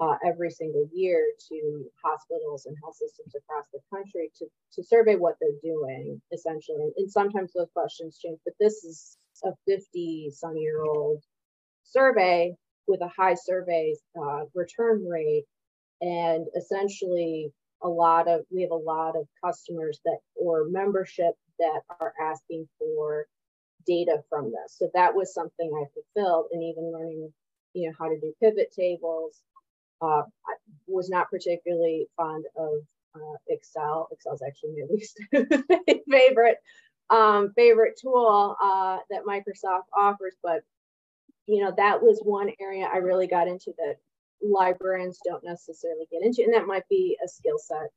uh, 0.00 0.16
every 0.26 0.50
single 0.50 0.88
year 0.92 1.24
to 1.48 1.84
hospitals 2.02 2.66
and 2.66 2.76
health 2.82 2.96
systems 2.96 3.34
across 3.34 3.66
the 3.72 3.80
country 3.94 4.30
to, 4.38 4.46
to 4.72 4.82
survey 4.82 5.14
what 5.14 5.36
they're 5.40 5.60
doing, 5.62 6.20
essentially. 6.32 6.92
And 6.96 7.10
sometimes 7.10 7.52
those 7.52 7.70
questions 7.72 8.18
change, 8.18 8.38
but 8.44 8.54
this 8.58 8.84
is 8.84 9.16
a 9.44 9.50
50 9.66 10.30
some 10.32 10.56
year 10.56 10.82
old 10.82 11.22
survey 11.84 12.54
with 12.86 13.00
a 13.02 13.08
high 13.08 13.34
survey 13.34 13.94
uh, 14.20 14.44
return 14.54 15.06
rate. 15.06 15.44
And 16.00 16.46
essentially, 16.56 17.52
a 17.82 17.88
lot 17.88 18.28
of 18.28 18.40
we 18.50 18.62
have 18.62 18.70
a 18.70 18.74
lot 18.74 19.16
of 19.16 19.26
customers 19.44 20.00
that 20.04 20.18
or 20.34 20.66
membership 20.68 21.34
that 21.58 21.80
are 22.00 22.12
asking 22.20 22.68
for 22.78 23.26
data 23.86 24.22
from 24.28 24.46
this. 24.46 24.76
So 24.78 24.90
that 24.94 25.14
was 25.14 25.34
something 25.34 25.70
I 25.72 25.84
fulfilled, 25.94 26.46
and 26.52 26.62
even 26.62 26.92
learning, 26.92 27.32
you 27.74 27.88
know, 27.88 27.94
how 27.98 28.08
to 28.08 28.18
do 28.18 28.34
pivot 28.40 28.72
tables. 28.72 29.42
Uh, 30.00 30.22
I 30.22 30.54
was 30.86 31.08
not 31.08 31.30
particularly 31.30 32.06
fond 32.16 32.44
of 32.56 32.72
uh, 33.14 33.36
Excel. 33.48 34.08
Excel 34.12 34.34
is 34.34 34.42
actually 34.42 34.74
my 34.76 34.86
least 34.90 35.20
favorite 36.10 36.58
um, 37.10 37.52
favorite 37.54 37.98
tool 38.00 38.56
uh, 38.62 38.98
that 39.10 39.24
Microsoft 39.26 39.84
offers. 39.96 40.34
But 40.42 40.62
you 41.46 41.62
know, 41.62 41.72
that 41.76 42.02
was 42.02 42.20
one 42.22 42.50
area 42.60 42.88
I 42.92 42.98
really 42.98 43.26
got 43.26 43.48
into 43.48 43.72
that 43.78 43.96
librarians 44.42 45.18
don't 45.24 45.44
necessarily 45.44 46.06
get 46.10 46.22
into, 46.22 46.42
and 46.42 46.54
that 46.54 46.66
might 46.66 46.88
be 46.88 47.16
a 47.24 47.28
skill 47.28 47.58
set 47.58 47.90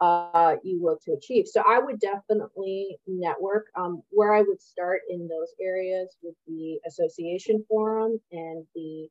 uh, 0.00 0.56
you 0.62 0.82
look 0.82 1.02
to 1.02 1.12
achieve. 1.12 1.46
So 1.46 1.62
I 1.66 1.78
would 1.78 2.00
definitely 2.00 2.98
network. 3.06 3.66
Um, 3.76 4.02
where 4.10 4.34
I 4.34 4.42
would 4.42 4.60
start 4.60 5.00
in 5.08 5.28
those 5.28 5.54
areas 5.60 6.16
would 6.22 6.34
be 6.46 6.80
Association 6.86 7.64
Forum 7.68 8.20
and 8.32 8.64
the 8.74 9.08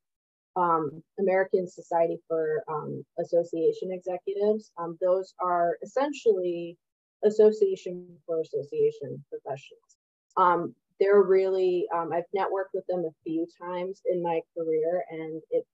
um, 0.56 1.04
American 1.20 1.68
Society 1.68 2.20
for 2.28 2.64
um, 2.68 3.04
Association 3.20 3.92
Executives. 3.92 4.72
Um, 4.78 4.98
those 5.02 5.34
are 5.40 5.78
essentially 5.84 6.78
Association 7.24 8.08
for 8.26 8.42
Association 8.42 9.24
Professionals. 9.30 9.98
Um, 10.38 10.76
they're 11.00 11.24
really, 11.24 11.86
um, 11.94 12.12
I've 12.14 12.24
networked 12.36 12.74
with 12.74 12.86
them 12.88 13.06
a 13.06 13.14
few 13.24 13.48
times 13.60 14.02
in 14.10 14.22
my 14.22 14.42
career, 14.56 15.04
and 15.10 15.42
it 15.50 15.66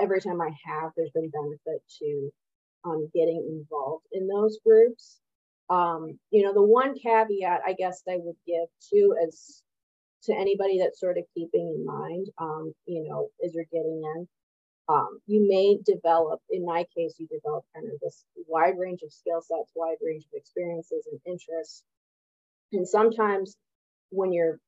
every 0.00 0.20
time 0.20 0.40
I 0.40 0.50
have, 0.66 0.92
there's 0.96 1.10
been 1.10 1.30
benefit 1.30 1.82
to 2.00 2.30
um, 2.84 3.08
getting 3.14 3.46
involved 3.48 4.04
in 4.12 4.26
those 4.26 4.58
groups. 4.64 5.18
Um, 5.70 6.18
you 6.30 6.42
know, 6.42 6.52
the 6.52 6.62
one 6.62 6.94
caveat 6.98 7.60
I 7.66 7.72
guess 7.72 8.02
I 8.08 8.16
would 8.18 8.36
give 8.46 8.68
to 8.92 9.16
as 9.26 9.62
to 10.24 10.34
anybody 10.34 10.78
that's 10.78 11.00
sort 11.00 11.18
of 11.18 11.24
keeping 11.34 11.74
in 11.76 11.84
mind, 11.84 12.28
um, 12.38 12.72
you 12.86 13.04
know, 13.08 13.28
as 13.44 13.54
you're 13.54 13.64
getting 13.72 14.02
in, 14.16 14.28
um, 14.88 15.18
you 15.26 15.46
may 15.48 15.78
develop, 15.84 16.40
in 16.50 16.64
my 16.64 16.84
case, 16.96 17.14
you 17.18 17.26
develop 17.28 17.64
kind 17.74 17.86
of 17.86 17.98
this 18.00 18.24
wide 18.46 18.74
range 18.78 19.00
of 19.04 19.12
skill 19.12 19.40
sets, 19.40 19.72
wide 19.74 19.96
range 20.02 20.24
of 20.24 20.36
experiences 20.36 21.06
and 21.10 21.20
interests. 21.26 21.82
And 22.72 22.86
sometimes 22.86 23.56
when 24.10 24.32
you're 24.32 24.58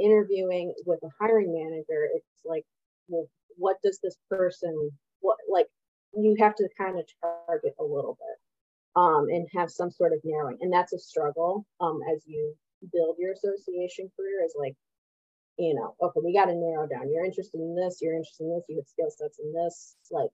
interviewing 0.00 0.74
with 0.84 1.00
a 1.02 1.10
hiring 1.20 1.52
manager, 1.52 2.08
it's 2.14 2.26
like, 2.44 2.64
well, 3.08 3.26
what 3.56 3.76
does 3.82 3.98
this 4.02 4.16
person, 4.30 4.90
what, 5.20 5.36
like, 5.50 5.66
you 6.14 6.36
have 6.38 6.54
to 6.56 6.68
kind 6.78 6.98
of 6.98 7.04
target 7.20 7.74
a 7.78 7.84
little 7.84 8.18
bit 8.18 9.00
um, 9.00 9.26
and 9.28 9.46
have 9.54 9.70
some 9.70 9.90
sort 9.90 10.12
of 10.12 10.20
narrowing. 10.24 10.58
And 10.60 10.72
that's 10.72 10.92
a 10.92 10.98
struggle 10.98 11.66
um, 11.80 12.00
as 12.12 12.22
you 12.26 12.54
build 12.92 13.16
your 13.18 13.32
association 13.32 14.10
career, 14.16 14.44
is 14.44 14.54
like, 14.58 14.76
you 15.58 15.74
know, 15.74 15.94
okay, 16.02 16.20
we 16.24 16.34
got 16.34 16.46
to 16.46 16.54
narrow 16.54 16.86
down. 16.86 17.10
You're 17.10 17.24
interested 17.24 17.60
in 17.60 17.74
this, 17.74 17.98
you're 18.00 18.14
interested 18.14 18.44
in 18.44 18.54
this, 18.54 18.64
you 18.68 18.76
have 18.76 18.86
skill 18.86 19.10
sets 19.10 19.38
in 19.38 19.52
this. 19.52 19.96
Like, 20.10 20.30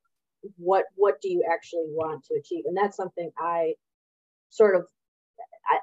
what 0.56 0.84
what 0.96 1.20
do 1.22 1.28
you 1.30 1.44
actually 1.50 1.86
want 1.88 2.24
to 2.24 2.34
achieve? 2.34 2.64
And 2.66 2.76
that's 2.76 2.96
something 2.96 3.30
I 3.38 3.74
sort 4.50 4.74
of, 4.76 4.86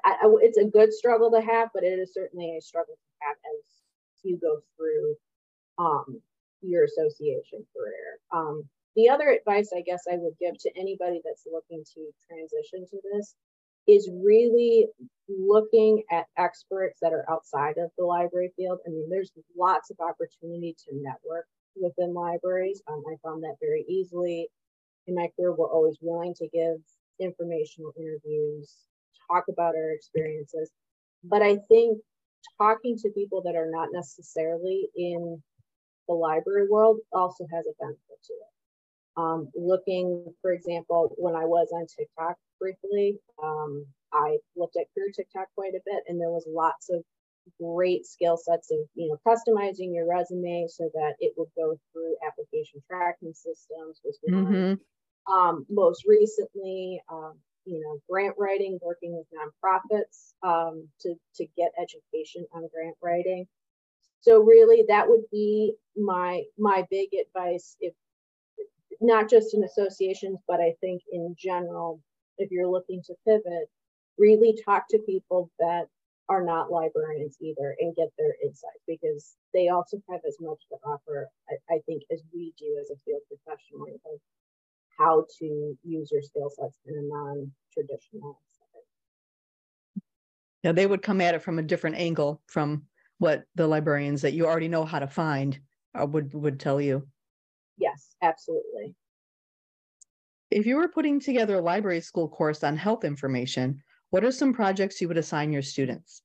I, 0.04 0.12
I 0.22 0.34
it's 0.42 0.58
a 0.58 0.64
good 0.64 0.92
struggle 0.92 1.30
to 1.30 1.40
have, 1.40 1.70
but 1.72 1.84
it 1.84 1.98
is 1.98 2.12
certainly 2.12 2.56
a 2.56 2.60
struggle 2.60 2.94
to 2.94 3.26
have 3.26 3.36
as 3.56 3.64
you 4.22 4.38
go 4.38 4.60
through 4.76 5.16
um, 5.78 6.20
your 6.60 6.84
association 6.84 7.64
career. 7.74 8.20
Um, 8.32 8.68
the 8.96 9.08
other 9.08 9.30
advice 9.30 9.70
I 9.74 9.80
guess 9.80 10.02
I 10.10 10.16
would 10.16 10.34
give 10.38 10.58
to 10.58 10.70
anybody 10.76 11.22
that's 11.24 11.46
looking 11.50 11.82
to 11.94 12.10
transition 12.28 12.86
to 12.90 12.98
this 13.14 13.34
is 13.88 14.10
really 14.12 14.88
looking 15.38 16.02
at 16.10 16.26
experts 16.36 16.98
that 17.00 17.12
are 17.12 17.24
outside 17.30 17.78
of 17.78 17.90
the 17.96 18.04
library 18.04 18.52
field. 18.56 18.78
I 18.86 18.90
mean, 18.90 19.08
there's 19.08 19.32
lots 19.56 19.90
of 19.90 19.98
opportunity 20.00 20.76
to 20.86 20.96
network 20.96 21.46
within 21.76 22.14
libraries. 22.14 22.82
Um, 22.88 23.02
I 23.10 23.16
found 23.22 23.42
that 23.44 23.56
very 23.60 23.84
easily 23.88 24.48
in 25.06 25.14
my 25.14 25.28
career. 25.36 25.54
We're 25.54 25.70
always 25.70 25.98
willing 26.00 26.34
to 26.34 26.48
give 26.48 26.76
informational 27.20 27.92
interviews, 27.98 28.74
talk 29.30 29.44
about 29.48 29.74
our 29.76 29.92
experiences. 29.92 30.70
But 31.22 31.42
I 31.42 31.58
think 31.68 31.98
talking 32.58 32.96
to 32.98 33.10
people 33.10 33.42
that 33.42 33.54
are 33.54 33.70
not 33.70 33.88
necessarily 33.92 34.88
in 34.96 35.42
the 36.08 36.14
library 36.14 36.66
world 36.68 36.98
also 37.12 37.46
has 37.52 37.66
a 37.66 37.74
benefit 37.78 38.22
to 38.26 38.32
it. 38.32 38.50
Um, 39.16 39.48
looking, 39.54 40.24
for 40.40 40.52
example, 40.52 41.14
when 41.18 41.34
I 41.34 41.44
was 41.44 41.68
on 41.72 41.86
TikTok 41.86 42.36
briefly, 42.58 43.18
um, 43.42 43.86
I 44.12 44.38
looked 44.56 44.76
at 44.76 44.86
career 44.94 45.10
TikTok 45.14 45.48
quite 45.54 45.74
a 45.74 45.84
bit, 45.84 46.04
and 46.08 46.20
there 46.20 46.30
was 46.30 46.46
lots 46.48 46.90
of 46.90 47.02
great 47.60 48.06
skill 48.06 48.36
sets 48.36 48.70
of 48.70 48.78
you 48.94 49.08
know 49.08 49.18
customizing 49.26 49.94
your 49.94 50.06
resume 50.08 50.66
so 50.68 50.90
that 50.94 51.14
it 51.20 51.32
would 51.36 51.48
go 51.56 51.76
through 51.92 52.16
application 52.26 52.82
tracking 52.86 53.34
systems 53.34 54.00
was. 54.04 54.18
Mm-hmm. 54.28 54.74
Um, 55.30 55.66
most 55.68 56.04
recently, 56.06 57.00
um, 57.12 57.34
you 57.64 57.80
know, 57.80 58.00
grant 58.08 58.34
writing, 58.38 58.78
working 58.82 59.16
with 59.16 59.26
nonprofits 59.30 60.32
um, 60.42 60.88
to 61.02 61.14
to 61.36 61.46
get 61.56 61.72
education 61.78 62.46
on 62.52 62.68
grant 62.74 62.96
writing. 63.02 63.46
So 64.22 64.42
really, 64.42 64.84
that 64.88 65.08
would 65.08 65.24
be 65.30 65.74
my 65.96 66.42
my 66.58 66.84
big 66.90 67.10
advice 67.14 67.76
if 67.80 67.94
not 69.00 69.30
just 69.30 69.54
in 69.54 69.64
associations, 69.64 70.38
but 70.46 70.60
I 70.60 70.74
think 70.80 71.02
in 71.10 71.34
general, 71.38 72.00
if 72.38 72.50
you're 72.50 72.68
looking 72.68 73.02
to 73.06 73.14
pivot, 73.26 73.68
really 74.18 74.58
talk 74.64 74.84
to 74.90 74.98
people 74.98 75.50
that 75.58 75.86
are 76.28 76.44
not 76.44 76.70
librarians 76.70 77.36
either 77.40 77.74
and 77.80 77.96
get 77.96 78.08
their 78.16 78.34
insights 78.44 78.84
because 78.86 79.34
they 79.52 79.68
also 79.68 80.00
have 80.08 80.20
as 80.26 80.36
much 80.40 80.60
to 80.68 80.76
offer, 80.86 81.28
I, 81.48 81.74
I 81.74 81.78
think, 81.86 82.02
as 82.12 82.22
we 82.32 82.54
do 82.56 82.76
as 82.80 82.90
a 82.90 83.00
field 83.04 83.22
professional 83.26 83.86
of 84.06 84.20
how 84.96 85.26
to 85.40 85.76
use 85.82 86.10
your 86.12 86.22
skill 86.22 86.50
sets 86.50 86.78
in 86.86 86.96
a 86.96 87.02
non-traditional 87.02 88.38
setting. 88.46 88.86
Yeah, 90.62 90.72
they 90.72 90.86
would 90.86 91.02
come 91.02 91.20
at 91.20 91.34
it 91.34 91.42
from 91.42 91.58
a 91.58 91.62
different 91.62 91.96
angle 91.96 92.42
from 92.46 92.84
what 93.18 93.44
the 93.54 93.66
librarians 93.66 94.22
that 94.22 94.34
you 94.34 94.46
already 94.46 94.68
know 94.68 94.84
how 94.84 94.98
to 95.00 95.08
find 95.08 95.58
uh, 96.00 96.06
would 96.06 96.32
would 96.34 96.60
tell 96.60 96.80
you. 96.80 97.08
Yes, 97.76 98.14
absolutely. 98.22 98.94
If 100.50 100.66
you 100.66 100.76
were 100.76 100.88
putting 100.88 101.18
together 101.18 101.56
a 101.56 101.60
library 101.60 102.00
school 102.00 102.28
course 102.28 102.62
on 102.62 102.76
health 102.76 103.04
information, 103.04 103.82
what 104.10 104.24
are 104.24 104.32
some 104.32 104.52
projects 104.52 105.00
you 105.00 105.08
would 105.08 105.18
assign 105.18 105.52
your 105.52 105.62
students? 105.62 106.22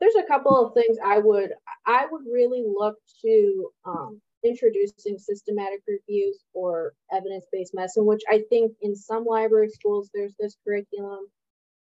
There's 0.00 0.16
a 0.16 0.26
couple 0.26 0.54
of 0.56 0.74
things 0.74 0.98
I 1.04 1.18
would 1.18 1.52
I 1.86 2.06
would 2.10 2.24
really 2.30 2.62
look 2.66 2.96
to 3.22 3.70
um, 3.86 4.20
introducing 4.44 5.18
systematic 5.18 5.80
reviews 5.88 6.44
or 6.52 6.92
evidence-based 7.12 7.74
medicine, 7.74 8.04
which 8.04 8.22
I 8.30 8.42
think 8.50 8.72
in 8.82 8.94
some 8.94 9.24
library 9.24 9.70
schools 9.70 10.10
there's 10.12 10.34
this 10.38 10.56
curriculum, 10.66 11.26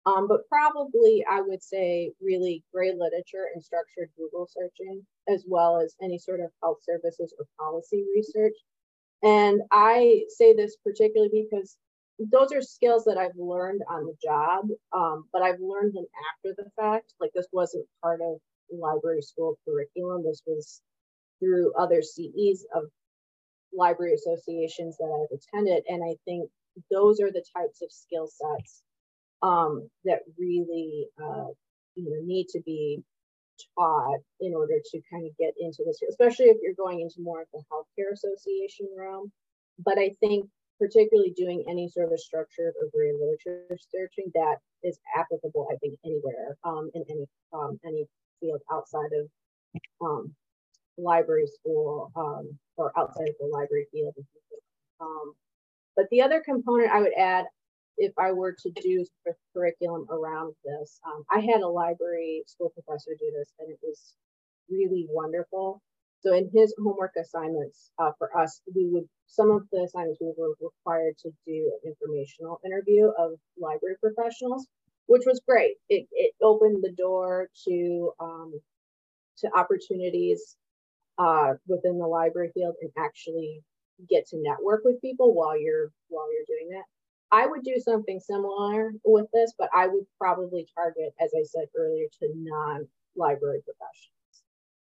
um, 0.04 0.28
but 0.28 0.46
probably 0.48 1.24
I 1.30 1.40
would 1.40 1.62
say 1.62 2.12
really 2.20 2.62
great 2.72 2.96
literature 2.96 3.48
and 3.54 3.64
structured 3.64 4.10
Google 4.18 4.48
searching, 4.50 5.06
as 5.28 5.44
well 5.48 5.80
as 5.80 5.96
any 6.02 6.18
sort 6.18 6.40
of 6.40 6.50
health 6.62 6.78
services 6.82 7.32
or 7.38 7.46
policy 7.58 8.04
research. 8.14 8.54
And 9.22 9.62
I 9.70 10.24
say 10.28 10.54
this 10.54 10.76
particularly 10.84 11.46
because 11.50 11.76
those 12.30 12.52
are 12.52 12.60
skills 12.60 13.04
that 13.04 13.16
I've 13.16 13.36
learned 13.36 13.82
on 13.88 14.04
the 14.04 14.14
job, 14.22 14.66
um, 14.92 15.24
but 15.32 15.42
I've 15.42 15.60
learned 15.60 15.94
them 15.94 16.06
after 16.34 16.54
the 16.56 16.70
fact. 16.76 17.14
Like 17.20 17.30
this 17.34 17.46
wasn't 17.52 17.86
part 18.02 18.20
of 18.20 18.38
library 18.70 19.22
school 19.22 19.58
curriculum. 19.64 20.22
This 20.24 20.42
was 20.46 20.82
through 21.38 21.72
other 21.78 22.02
CEs 22.02 22.66
of 22.74 22.84
library 23.72 24.14
associations 24.14 24.96
that 24.98 25.04
I've 25.04 25.38
attended. 25.38 25.84
And 25.88 26.02
I 26.04 26.16
think 26.24 26.50
those 26.90 27.20
are 27.20 27.30
the 27.30 27.44
types 27.56 27.82
of 27.82 27.90
skill 27.90 28.28
sets 28.28 28.82
um, 29.42 29.88
that 30.04 30.20
really 30.38 31.06
uh, 31.18 31.48
you 31.94 32.10
know 32.10 32.20
need 32.24 32.48
to 32.48 32.60
be 32.64 33.02
taught 33.76 34.20
in 34.40 34.54
order 34.54 34.78
to 34.84 35.00
kind 35.10 35.26
of 35.26 35.36
get 35.38 35.54
into 35.58 35.82
this, 35.86 36.00
especially 36.08 36.46
if 36.46 36.58
you're 36.62 36.74
going 36.74 37.00
into 37.00 37.20
more 37.20 37.42
of 37.42 37.48
the 37.52 37.62
healthcare 37.72 38.12
association 38.12 38.88
realm. 38.96 39.32
But 39.82 39.98
I 39.98 40.14
think 40.20 40.46
particularly 40.80 41.32
doing 41.36 41.62
any 41.68 41.88
sort 41.88 42.12
of 42.12 42.18
structured 42.18 42.72
or 42.80 42.88
gray 42.92 43.12
literature 43.12 43.76
searching 43.94 44.32
that 44.34 44.56
is 44.82 44.98
applicable, 45.16 45.68
I 45.70 45.76
think, 45.76 45.98
anywhere 46.04 46.56
um, 46.64 46.90
in 46.94 47.04
any 47.08 47.26
um, 47.52 47.78
any 47.84 48.06
field 48.40 48.62
outside 48.72 49.10
of 49.12 49.28
um, 50.00 50.34
library 50.96 51.46
school 51.46 52.10
um, 52.16 52.58
or 52.76 52.92
outside 52.98 53.28
of 53.28 53.34
the 53.38 53.46
library 53.46 53.86
field. 53.92 54.14
Um, 55.00 55.34
but 55.96 56.06
the 56.10 56.22
other 56.22 56.42
component 56.44 56.90
I 56.90 57.00
would 57.00 57.16
add, 57.16 57.44
if 57.98 58.12
I 58.18 58.32
were 58.32 58.56
to 58.58 58.70
do 58.70 59.04
curriculum 59.54 60.06
around 60.10 60.54
this, 60.64 60.98
um, 61.06 61.24
I 61.30 61.40
had 61.40 61.60
a 61.60 61.68
library 61.68 62.42
school 62.46 62.70
professor 62.70 63.10
do 63.18 63.30
this, 63.38 63.52
and 63.58 63.70
it 63.70 63.78
was 63.82 64.14
really 64.70 65.06
wonderful. 65.10 65.82
So 66.20 66.34
in 66.34 66.50
his 66.52 66.74
homework 66.82 67.12
assignments 67.18 67.90
uh, 67.98 68.12
for 68.18 68.36
us, 68.36 68.60
we 68.74 68.88
would 68.88 69.08
some 69.26 69.50
of 69.50 69.62
the 69.72 69.82
assignments 69.82 70.20
we 70.20 70.32
were 70.36 70.54
required 70.60 71.16
to 71.18 71.30
do 71.46 71.72
an 71.82 71.92
informational 71.92 72.60
interview 72.64 73.10
of 73.18 73.32
library 73.58 73.96
professionals, 74.02 74.66
which 75.06 75.22
was 75.26 75.40
great. 75.46 75.76
It, 75.88 76.06
it 76.12 76.32
opened 76.42 76.82
the 76.82 76.92
door 76.92 77.48
to 77.68 78.12
um, 78.20 78.60
to 79.38 79.50
opportunities 79.56 80.56
uh, 81.18 81.54
within 81.66 81.98
the 81.98 82.06
library 82.06 82.50
field 82.54 82.74
and 82.82 82.90
actually 82.98 83.62
get 84.08 84.26
to 84.28 84.36
network 84.42 84.82
with 84.84 85.00
people 85.00 85.34
while 85.34 85.58
you're 85.58 85.90
while 86.08 86.28
you're 86.32 86.58
doing 86.58 86.70
that. 86.70 86.84
I 87.32 87.46
would 87.46 87.62
do 87.62 87.78
something 87.78 88.18
similar 88.20 88.92
with 89.04 89.26
this, 89.32 89.54
but 89.56 89.70
I 89.74 89.86
would 89.86 90.04
probably 90.18 90.66
target, 90.74 91.14
as 91.20 91.30
I 91.34 91.44
said 91.44 91.68
earlier, 91.78 92.06
to 92.20 92.28
non-library 92.34 93.60
professionals. 93.64 94.19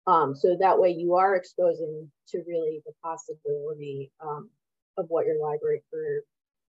Um, 0.08 0.36
so 0.36 0.56
that 0.60 0.80
way 0.80 0.92
you 0.92 1.16
are 1.16 1.36
exposing 1.36 2.10
to 2.30 2.44
really 2.48 2.82
the 2.86 2.94
possibility 3.04 4.12
um, 4.22 4.50
of 4.98 5.06
what 5.10 5.26
your 5.26 5.42
library 5.42 5.84
career 5.92 6.24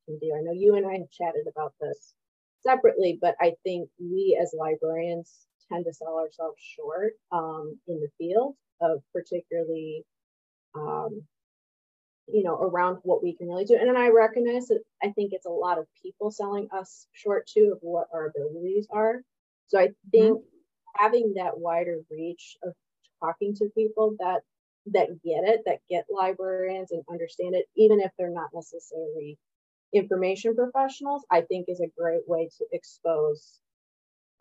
can 0.06 0.20
do. 0.20 0.34
I 0.38 0.42
know 0.42 0.52
you 0.54 0.76
and 0.76 0.86
I 0.86 0.94
have 0.94 1.10
chatted 1.12 1.48
about 1.48 1.74
this 1.82 2.14
separately, 2.62 3.18
but 3.20 3.36
I 3.42 3.54
think 3.64 3.90
we 4.00 4.40
as 4.42 4.56
librarians 4.58 5.48
tend 5.72 5.86
to 5.86 5.94
sell 5.94 6.18
ourselves 6.18 6.62
short 6.62 7.14
um, 7.32 7.78
in 7.88 8.00
the 8.00 8.10
field 8.18 8.56
of 8.82 9.02
particularly, 9.14 10.06
um, 10.76 11.22
you 12.28 12.44
know, 12.44 12.56
around 12.56 13.00
what 13.04 13.24
we 13.24 13.36
can 13.36 13.48
really 13.48 13.66
do. 13.66 13.76
And 13.76 13.90
then 13.90 13.98
I 13.98 14.10
recognize 14.10 14.68
that 14.68 14.82
I 15.02 15.12
think 15.12 15.34
it's 15.34 15.46
a 15.46 15.50
lot 15.50 15.78
of 15.78 15.88
people 16.02 16.32
selling 16.32 16.68
us 16.72 17.08
short 17.14 17.48
too 17.48 17.72
of 17.74 17.80
what 17.82 18.08
our 18.14 18.28
abilities 18.28 18.88
are. 18.92 19.22
So 19.68 19.80
I 19.80 19.90
think 20.12 20.38
mm-hmm. 20.38 21.04
having 21.04 21.34
that 21.38 21.58
wider 21.58 21.98
reach 22.12 22.58
of 22.64 22.74
talking 23.24 23.56
to 23.56 23.70
people 23.76 24.16
that 24.20 24.42
that 24.88 25.08
get 25.24 25.44
it, 25.46 25.62
that 25.66 25.80
get 25.90 26.06
librarians 26.10 26.92
and 26.92 27.04
understand 27.10 27.56
it, 27.56 27.66
even 27.78 28.02
if 28.02 28.12
they're 28.18 28.30
not 28.30 28.50
necessarily 28.54 29.38
information 29.94 30.56
professionals, 30.56 31.26
I 31.32 31.42
think 31.42 31.66
is 31.70 31.80
a 31.80 31.88
great 31.98 32.28
way 32.28 32.50
to 32.58 32.66
expose 32.74 33.60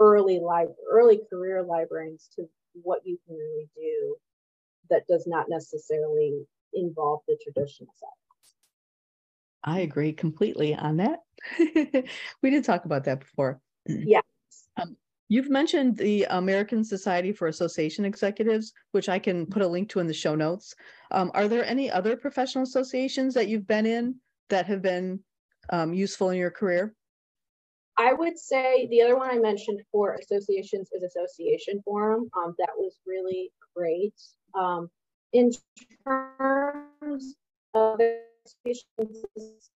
early 0.00 0.40
li- 0.40 0.74
early 0.90 1.20
career 1.30 1.62
librarians 1.62 2.28
to 2.36 2.48
what 2.82 3.02
you 3.04 3.18
can 3.26 3.36
really 3.36 3.68
do 3.76 4.16
that 4.90 5.06
does 5.06 5.26
not 5.26 5.46
necessarily 5.48 6.44
involve 6.74 7.20
the 7.28 7.38
traditional 7.44 7.92
side. 8.00 8.08
I 9.64 9.80
agree 9.80 10.12
completely 10.12 10.74
on 10.74 10.96
that. 10.96 11.20
we 12.42 12.50
did 12.50 12.64
talk 12.64 12.84
about 12.84 13.04
that 13.04 13.20
before. 13.20 13.60
Yeah. 13.88 14.20
Um, 14.80 14.96
You've 15.32 15.48
mentioned 15.48 15.96
the 15.96 16.24
American 16.28 16.84
Society 16.84 17.32
for 17.32 17.48
Association 17.48 18.04
Executives, 18.04 18.74
which 18.90 19.08
I 19.08 19.18
can 19.18 19.46
put 19.46 19.62
a 19.62 19.66
link 19.66 19.88
to 19.88 20.00
in 20.00 20.06
the 20.06 20.12
show 20.12 20.34
notes. 20.34 20.74
Um, 21.10 21.30
are 21.32 21.48
there 21.48 21.64
any 21.64 21.90
other 21.90 22.18
professional 22.18 22.64
associations 22.64 23.32
that 23.32 23.48
you've 23.48 23.66
been 23.66 23.86
in 23.86 24.16
that 24.50 24.66
have 24.66 24.82
been 24.82 25.20
um, 25.70 25.94
useful 25.94 26.28
in 26.28 26.36
your 26.36 26.50
career? 26.50 26.94
I 27.96 28.12
would 28.12 28.38
say 28.38 28.86
the 28.90 29.00
other 29.00 29.16
one 29.16 29.30
I 29.30 29.38
mentioned 29.38 29.80
for 29.90 30.16
associations 30.16 30.90
is 30.92 31.02
Association 31.02 31.80
Forum. 31.82 32.28
Um, 32.36 32.54
that 32.58 32.72
was 32.76 32.98
really 33.06 33.52
great. 33.74 34.12
Um, 34.54 34.90
in 35.32 35.50
terms 36.06 37.36
of 37.72 37.98
associations, 38.66 39.70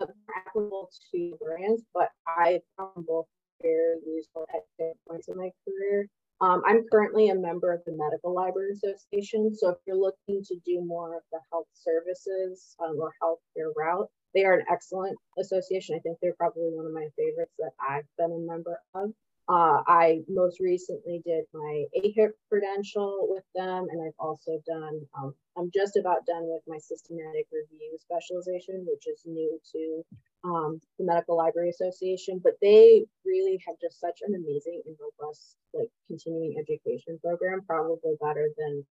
applicable 0.00 0.88
to 1.12 1.36
brands, 1.42 1.82
but 1.92 2.08
I 2.26 2.60
found 2.78 3.04
both 3.06 3.26
very 3.62 3.98
useful 4.06 4.46
at 4.54 4.62
different 4.78 4.98
points 5.08 5.28
in 5.28 5.36
my 5.36 5.50
career. 5.64 6.08
Um, 6.40 6.62
I'm 6.66 6.84
currently 6.90 7.30
a 7.30 7.34
member 7.34 7.72
of 7.72 7.80
the 7.84 7.92
Medical 7.92 8.32
Library 8.32 8.72
Association. 8.72 9.54
So 9.56 9.70
if 9.70 9.78
you're 9.86 9.96
looking 9.96 10.42
to 10.44 10.56
do 10.64 10.84
more 10.84 11.16
of 11.16 11.22
the 11.32 11.40
health 11.50 11.66
services 11.74 12.76
um, 12.80 12.96
or 13.00 13.12
healthcare 13.22 13.72
route, 13.76 14.08
they 14.34 14.44
are 14.44 14.54
an 14.54 14.64
excellent 14.70 15.18
association. 15.38 15.96
I 15.96 16.00
think 16.00 16.18
they're 16.22 16.34
probably 16.38 16.70
one 16.70 16.86
of 16.86 16.92
my 16.92 17.08
favorites 17.16 17.54
that 17.58 17.72
I've 17.80 18.06
been 18.16 18.32
a 18.32 18.52
member 18.52 18.78
of. 18.94 19.10
Uh, 19.48 19.80
I 19.86 20.20
most 20.28 20.60
recently 20.60 21.22
did 21.24 21.44
my 21.54 21.84
AHIP 21.96 22.32
credential 22.50 23.28
with 23.30 23.44
them, 23.54 23.86
and 23.90 24.02
I've 24.02 24.18
also 24.18 24.60
done, 24.66 25.00
um, 25.16 25.34
I'm 25.56 25.70
just 25.72 25.96
about 25.96 26.26
done 26.26 26.44
with 26.44 26.60
my 26.68 26.76
systematic 26.76 27.46
review 27.50 27.96
specialization, 27.98 28.84
which 28.86 29.06
is 29.06 29.22
new 29.24 29.58
to 29.72 30.04
um, 30.44 30.80
the 30.98 31.06
Medical 31.06 31.38
Library 31.38 31.70
Association. 31.70 32.42
But 32.44 32.60
they 32.60 33.06
really 33.24 33.58
have 33.66 33.76
just 33.80 33.98
such 33.98 34.20
an 34.26 34.34
amazing 34.34 34.82
and 34.84 34.96
robust, 35.00 35.56
like, 35.72 35.88
continuing 36.08 36.56
education 36.60 37.18
program, 37.24 37.62
probably 37.66 38.16
better 38.20 38.50
than 38.58 38.84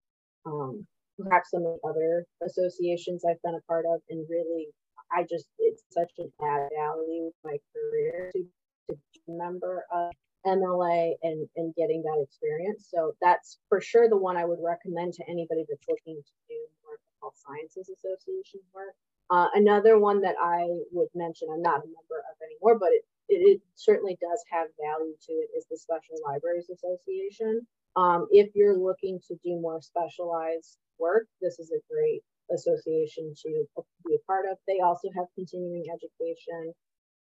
um, 0.45 0.87
perhaps 1.19 1.51
some 1.51 1.65
of 1.65 1.75
the 1.83 1.89
other 1.89 2.25
associations 2.45 3.25
I've 3.25 3.41
been 3.43 3.55
a 3.55 3.67
part 3.67 3.85
of. 3.93 3.99
And 4.09 4.25
really, 4.29 4.67
I 5.11 5.23
just, 5.23 5.47
it's 5.59 5.83
such 5.91 6.11
an 6.17 6.31
add 6.41 6.69
value 6.79 7.29
to 7.29 7.41
my 7.43 7.57
career 7.75 8.31
to, 8.33 8.39
to 8.87 8.95
be 8.95 9.19
a 9.27 9.37
member 9.37 9.83
of 9.93 10.11
MLA 10.45 11.13
and, 11.23 11.47
and 11.55 11.73
getting 11.75 12.03
that 12.03 12.21
experience. 12.21 12.87
So 12.89 13.15
that's 13.21 13.59
for 13.69 13.81
sure 13.81 14.09
the 14.09 14.17
one 14.17 14.37
I 14.37 14.45
would 14.45 14.59
recommend 14.61 15.13
to 15.15 15.23
anybody 15.29 15.65
that's 15.67 15.87
looking 15.89 16.21
to 16.21 16.33
do 16.47 16.57
more 16.83 16.95
of 16.95 17.01
the 17.01 17.13
health 17.21 17.37
sciences 17.37 17.89
association 17.89 18.61
work. 18.73 18.95
Uh, 19.29 19.47
another 19.55 19.97
one 19.97 20.21
that 20.21 20.35
I 20.39 20.67
would 20.91 21.09
mention, 21.15 21.47
I'm 21.51 21.61
not 21.61 21.81
a 21.81 21.89
member 21.89 22.21
of 22.29 22.37
anymore, 22.45 22.77
but 22.77 22.89
it, 22.89 23.03
it, 23.27 23.57
it 23.57 23.61
certainly 23.75 24.17
does 24.21 24.43
have 24.51 24.67
value 24.77 25.15
to 25.27 25.33
it 25.33 25.49
is 25.57 25.65
the 25.69 25.77
Special 25.77 26.17
Libraries 26.23 26.69
Association. 26.69 27.65
Um, 27.95 28.27
if 28.29 28.53
you're 28.53 28.77
looking 28.77 29.19
to 29.27 29.35
do 29.43 29.59
more 29.59 29.81
specialized 29.81 30.77
work, 30.99 31.27
this 31.41 31.57
is 31.57 31.71
a 31.71 31.81
great 31.91 32.21
association 32.53 33.33
to 33.41 33.65
be 34.05 34.15
a 34.15 34.25
part 34.27 34.45
of. 34.51 34.57
They 34.67 34.79
also 34.81 35.09
have 35.15 35.25
continuing 35.33 35.85
education 35.89 36.73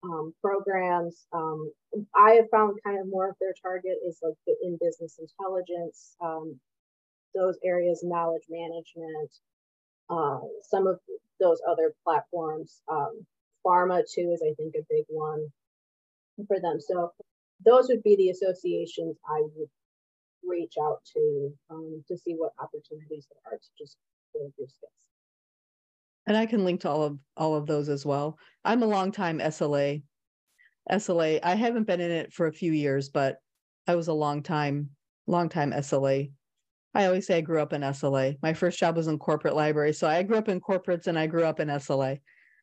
um, 0.03 0.33
programs. 0.41 1.25
Um, 1.33 1.71
I 2.15 2.31
have 2.31 2.49
found 2.51 2.79
kind 2.83 2.99
of 2.99 3.07
more 3.07 3.29
of 3.29 3.35
their 3.39 3.53
target 3.61 3.97
is 4.05 4.19
like 4.21 4.35
the 4.45 4.55
in 4.63 4.77
business 4.79 5.19
intelligence, 5.19 6.15
um, 6.21 6.59
those 7.35 7.57
areas, 7.63 8.03
knowledge 8.03 8.43
management, 8.49 9.31
uh, 10.09 10.39
some 10.61 10.87
of 10.87 10.99
those 11.39 11.59
other 11.67 11.93
platforms. 12.03 12.81
Um, 12.89 13.25
pharma 13.65 14.03
too 14.09 14.31
is 14.33 14.41
I 14.41 14.53
think 14.55 14.75
a 14.75 14.85
big 14.89 15.05
one 15.09 15.47
for 16.47 16.59
them. 16.59 16.79
So 16.79 17.11
those 17.65 17.87
would 17.89 18.03
be 18.03 18.15
the 18.15 18.29
associations 18.29 19.17
I 19.27 19.41
would 19.41 19.69
reach 20.43 20.75
out 20.81 21.01
to 21.13 21.53
um, 21.69 22.03
to 22.07 22.17
see 22.17 22.33
what 22.33 22.53
opportunities 22.59 23.27
there 23.29 23.53
are 23.53 23.57
to 23.57 23.69
just 23.77 23.97
build 24.33 24.53
your 24.57 24.67
skills. 24.67 24.91
And 26.27 26.35
I 26.35 26.45
can 26.45 26.65
link 26.65 26.81
to 26.81 26.89
all 26.89 27.03
of 27.03 27.17
all 27.37 27.55
of 27.55 27.65
those 27.65 27.89
as 27.89 28.05
well. 28.05 28.37
I'm 28.65 28.83
a 28.83 28.87
long 28.87 29.11
time 29.11 29.39
SLA. 29.39 30.03
SLA. 30.91 31.39
I 31.41 31.55
haven't 31.55 31.87
been 31.87 32.01
in 32.01 32.11
it 32.11 32.33
for 32.33 32.47
a 32.47 32.53
few 32.53 32.73
years, 32.73 33.09
but 33.09 33.37
I 33.87 33.95
was 33.95 34.09
a 34.09 34.13
long 34.13 34.43
time, 34.43 34.89
long 35.25 35.49
time 35.49 35.71
SLA. 35.71 36.31
I 36.93 37.05
always 37.05 37.27
say 37.27 37.37
I 37.37 37.41
grew 37.41 37.61
up 37.61 37.73
in 37.73 37.81
SLA. 37.81 38.37
My 38.41 38.53
first 38.53 38.79
job 38.79 38.97
was 38.97 39.07
in 39.07 39.17
corporate 39.19 39.55
library. 39.55 39.93
So 39.93 40.07
I 40.07 40.23
grew 40.23 40.37
up 40.37 40.49
in 40.49 40.59
corporates 40.59 41.07
and 41.07 41.17
I 41.17 41.27
grew 41.27 41.43
up 41.43 41.59
in 41.59 41.67
SLA. 41.69 42.19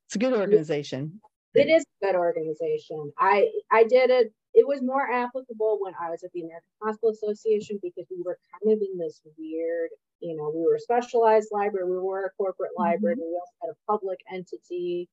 It's 0.07 0.16
a 0.16 0.18
good 0.18 0.35
organization. 0.35 1.20
It 1.55 1.68
is 1.68 1.85
a 2.03 2.07
good 2.07 2.16
organization. 2.16 3.12
I 3.18 3.48
I 3.70 3.85
did 3.85 4.11
it. 4.11 4.33
It 4.53 4.66
was 4.66 4.83
more 4.83 5.11
applicable 5.11 5.79
when 5.81 5.94
I 6.00 6.11
was 6.11 6.22
at 6.24 6.33
the 6.33 6.42
American 6.42 6.68
Hospital 6.83 7.11
Association 7.11 7.79
because 7.83 8.07
we 8.11 8.22
were 8.24 8.38
kind 8.53 8.77
of 8.77 8.81
in 8.81 8.98
this 8.98 9.20
weird 9.38 9.90
you 10.20 10.37
know, 10.37 10.53
we 10.55 10.64
were 10.64 10.77
a 10.77 10.81
specialized 10.81 11.48
library, 11.53 11.90
we 11.90 11.98
were 11.98 12.27
a 12.27 12.31
corporate 12.37 12.70
mm-hmm. 12.79 12.90
library, 12.90 13.16
we 13.18 13.38
also 13.38 13.53
had 13.62 13.70
a 13.70 13.92
public 13.92 14.18
entity, 14.33 15.09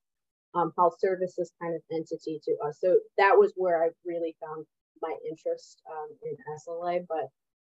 um, 0.53 0.73
health 0.77 0.95
services 0.99 1.51
kind 1.61 1.75
of 1.75 1.81
entity 1.91 2.39
to 2.45 2.55
us. 2.65 2.77
So 2.79 2.97
that 3.17 3.33
was 3.37 3.53
where 3.55 3.83
I 3.83 3.89
really 4.05 4.35
found 4.41 4.65
my 5.01 5.15
interest 5.29 5.81
um, 5.89 6.09
in 6.23 6.35
SLA. 6.57 7.05
But 7.07 7.29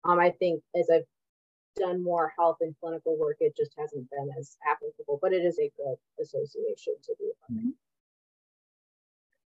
um, 0.08 0.18
I 0.18 0.30
think 0.30 0.62
as 0.78 0.88
I've 0.92 1.04
done 1.76 2.02
more 2.02 2.32
health 2.38 2.58
and 2.60 2.74
clinical 2.80 3.18
work, 3.18 3.36
it 3.40 3.56
just 3.56 3.72
hasn't 3.78 4.08
been 4.10 4.30
as 4.38 4.56
applicable, 4.70 5.18
but 5.20 5.32
it 5.32 5.44
is 5.44 5.58
a 5.58 5.70
good 5.76 5.96
association 6.20 6.94
to 7.04 7.14
be 7.18 7.30
a 7.30 7.52
part 7.52 7.64
of. 7.64 7.72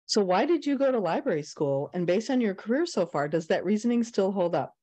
So, 0.06 0.24
why 0.24 0.46
did 0.46 0.66
you 0.66 0.78
go 0.78 0.90
to 0.92 1.00
library 1.00 1.44
school? 1.44 1.90
And 1.94 2.08
based 2.08 2.30
on 2.30 2.40
your 2.40 2.56
career 2.56 2.86
so 2.86 3.06
far, 3.06 3.28
does 3.28 3.48
that 3.48 3.66
reasoning 3.66 4.04
still 4.04 4.32
hold 4.32 4.56
up? 4.56 4.74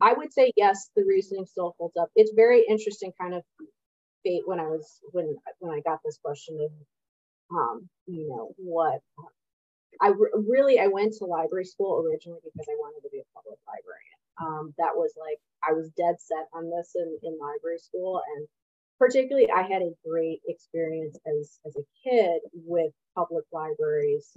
I 0.00 0.14
would 0.14 0.32
say 0.32 0.52
yes, 0.56 0.90
the 0.96 1.04
reasoning 1.04 1.46
still 1.46 1.74
holds 1.78 1.96
up. 1.96 2.10
It's 2.16 2.32
very 2.34 2.64
interesting 2.68 3.12
kind 3.20 3.34
of 3.34 3.42
fate 4.24 4.42
when 4.46 4.60
I 4.60 4.64
was 4.66 5.00
when 5.12 5.36
when 5.60 5.74
I 5.74 5.80
got 5.80 6.00
this 6.04 6.18
question 6.22 6.58
of 6.60 6.70
um, 7.56 7.88
you 8.06 8.28
know, 8.28 8.52
what 8.58 9.00
I 10.00 10.08
re- 10.08 10.32
really 10.34 10.78
I 10.80 10.88
went 10.88 11.14
to 11.18 11.24
library 11.26 11.64
school 11.64 12.04
originally 12.06 12.40
because 12.44 12.68
I 12.68 12.76
wanted 12.78 13.02
to 13.02 13.10
be 13.10 13.20
a 13.20 13.34
public 13.34 13.58
librarian. 13.66 14.18
Um, 14.40 14.74
that 14.78 14.94
was 14.94 15.12
like 15.18 15.38
I 15.68 15.72
was 15.72 15.90
dead 15.96 16.16
set 16.20 16.46
on 16.54 16.70
this 16.70 16.92
in, 16.96 17.18
in 17.22 17.38
library 17.40 17.78
school 17.78 18.22
and 18.36 18.46
particularly 18.98 19.50
I 19.50 19.62
had 19.62 19.82
a 19.82 19.94
great 20.06 20.40
experience 20.48 21.18
as 21.26 21.58
as 21.66 21.76
a 21.76 21.86
kid 22.08 22.40
with 22.54 22.92
public 23.16 23.44
libraries. 23.52 24.36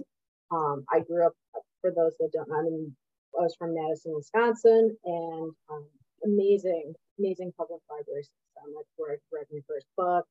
Um, 0.50 0.84
I 0.92 1.00
grew 1.00 1.26
up 1.26 1.34
for 1.80 1.92
those 1.94 2.14
that 2.20 2.30
don't 2.32 2.48
know, 2.48 2.56
I'm 2.56 2.66
in 2.66 2.96
I 3.38 3.42
was 3.42 3.56
from 3.56 3.74
Madison, 3.74 4.14
Wisconsin, 4.14 4.96
and 5.04 5.52
um, 5.70 5.86
amazing, 6.24 6.94
amazing 7.18 7.52
public 7.56 7.80
library 7.90 8.22
system. 8.22 8.74
That's 8.76 8.92
where 8.96 9.12
I 9.12 9.16
read 9.32 9.46
my 9.52 9.60
first 9.68 9.86
book. 9.96 10.26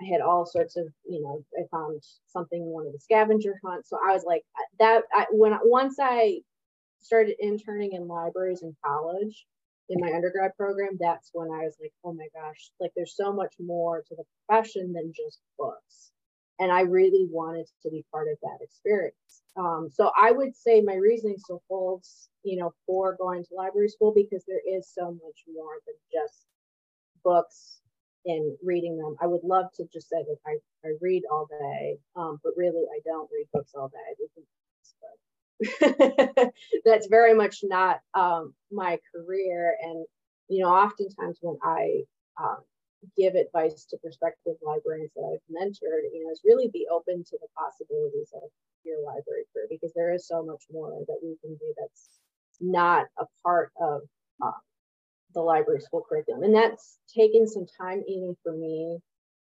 I 0.00 0.04
had 0.04 0.20
all 0.20 0.46
sorts 0.46 0.76
of, 0.76 0.86
you 1.08 1.20
know, 1.22 1.44
I 1.58 1.62
found 1.70 2.02
something 2.26 2.60
in 2.60 2.68
one 2.68 2.86
of 2.86 2.92
the 2.92 3.00
scavenger 3.00 3.60
hunts. 3.64 3.90
So 3.90 3.98
I 3.98 4.12
was 4.12 4.24
like 4.24 4.42
that. 4.78 5.02
I, 5.12 5.26
when 5.30 5.58
once 5.64 5.96
I 6.00 6.40
started 7.00 7.36
interning 7.40 7.92
in 7.92 8.06
libraries 8.06 8.62
in 8.62 8.76
college, 8.84 9.46
in 9.88 10.00
my 10.00 10.12
undergrad 10.12 10.56
program, 10.56 10.96
that's 11.00 11.30
when 11.32 11.48
I 11.50 11.64
was 11.64 11.76
like, 11.80 11.92
oh 12.04 12.12
my 12.12 12.28
gosh, 12.34 12.70
like 12.78 12.92
there's 12.94 13.16
so 13.16 13.32
much 13.32 13.54
more 13.58 14.02
to 14.02 14.14
the 14.14 14.24
profession 14.46 14.92
than 14.92 15.12
just 15.14 15.40
books 15.58 16.12
and 16.58 16.72
I 16.72 16.82
really 16.82 17.26
wanted 17.30 17.68
to 17.82 17.90
be 17.90 18.04
part 18.10 18.28
of 18.28 18.38
that 18.42 18.58
experience. 18.60 19.42
Um, 19.56 19.88
so 19.92 20.10
I 20.16 20.32
would 20.32 20.56
say 20.56 20.80
my 20.80 20.94
reasoning 20.94 21.38
still 21.38 21.62
holds, 21.68 22.28
you 22.42 22.58
know, 22.58 22.72
for 22.86 23.16
going 23.16 23.44
to 23.44 23.54
library 23.54 23.88
school 23.88 24.12
because 24.14 24.44
there 24.46 24.60
is 24.66 24.88
so 24.92 25.12
much 25.12 25.44
more 25.52 25.74
than 25.86 25.94
just 26.12 26.46
books 27.24 27.80
and 28.24 28.56
reading 28.62 28.98
them. 28.98 29.16
I 29.20 29.26
would 29.26 29.44
love 29.44 29.66
to 29.76 29.84
just 29.92 30.08
say 30.08 30.22
that 30.22 30.36
I, 30.46 30.58
I 30.86 30.92
read 31.00 31.22
all 31.30 31.48
day, 31.60 31.98
um, 32.16 32.38
but 32.42 32.52
really 32.56 32.82
I 32.82 33.00
don't 33.04 33.30
read 33.32 33.46
books 33.52 33.72
all 33.74 33.88
day. 33.88 34.14
That's 36.84 37.06
very 37.08 37.34
much 37.34 37.60
not 37.62 38.00
um, 38.14 38.54
my 38.70 38.98
career. 39.14 39.76
And, 39.82 40.04
you 40.48 40.62
know, 40.62 40.70
oftentimes 40.70 41.38
when 41.40 41.56
I 41.62 42.02
um, 42.40 42.58
give 43.16 43.34
advice 43.34 43.84
to 43.86 43.96
prospective 43.98 44.56
librarians 44.62 45.12
that 45.14 45.26
I've 45.26 45.46
mentored, 45.54 46.08
you 46.12 46.24
know, 46.24 46.30
is 46.30 46.42
really 46.44 46.68
be 46.68 46.86
open 46.90 47.24
to 47.24 47.38
the 47.40 47.48
possibilities 47.56 48.30
of 48.34 48.48
your 48.84 49.02
library 49.04 49.44
career 49.52 49.66
because 49.70 49.92
there 49.94 50.12
is 50.12 50.26
so 50.26 50.44
much 50.44 50.64
more 50.72 50.90
that 51.06 51.18
we 51.22 51.36
can 51.42 51.54
do 51.56 51.74
that's 51.78 52.08
not 52.60 53.06
a 53.18 53.24
part 53.42 53.70
of 53.80 54.02
uh, 54.42 54.58
the 55.34 55.40
library 55.40 55.80
school 55.80 56.04
curriculum. 56.08 56.42
And 56.42 56.54
that's 56.54 56.98
taken 57.14 57.46
some 57.46 57.66
time 57.80 58.02
even 58.06 58.36
for 58.42 58.52
me 58.52 58.98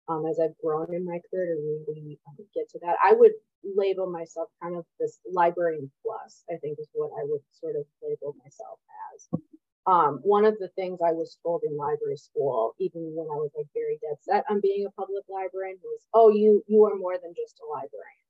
um, 0.08 0.24
as 0.26 0.40
I've 0.40 0.56
grown 0.62 0.94
in 0.94 1.04
my 1.04 1.20
career 1.30 1.54
to 1.54 1.84
really 1.86 2.18
um, 2.26 2.36
get 2.54 2.68
to 2.70 2.78
that. 2.82 2.96
I 3.02 3.12
would 3.12 3.32
label 3.76 4.10
myself 4.10 4.48
kind 4.62 4.76
of 4.76 4.84
this 4.98 5.18
librarian 5.30 5.90
plus, 6.02 6.44
I 6.50 6.56
think 6.56 6.78
is 6.78 6.88
what 6.92 7.10
I 7.18 7.24
would 7.24 7.42
sort 7.52 7.76
of 7.76 7.84
label 8.02 8.34
myself 8.42 8.78
as. 9.14 9.40
Um, 9.86 10.20
one 10.22 10.44
of 10.44 10.58
the 10.58 10.68
things 10.76 11.00
I 11.02 11.12
was 11.12 11.38
told 11.42 11.62
in 11.64 11.76
library 11.76 12.16
school, 12.16 12.74
even 12.78 13.14
when 13.16 13.26
I 13.26 13.36
was 13.36 13.50
like 13.56 13.66
very 13.74 13.98
dead 14.02 14.18
set 14.22 14.44
on 14.50 14.60
being 14.60 14.86
a 14.86 14.90
public 14.90 15.24
librarian, 15.28 15.78
was, 15.82 16.06
"Oh, 16.14 16.28
you 16.30 16.62
you 16.66 16.84
are 16.84 16.96
more 16.96 17.16
than 17.18 17.34
just 17.34 17.60
a 17.60 17.66
librarian." 17.66 18.26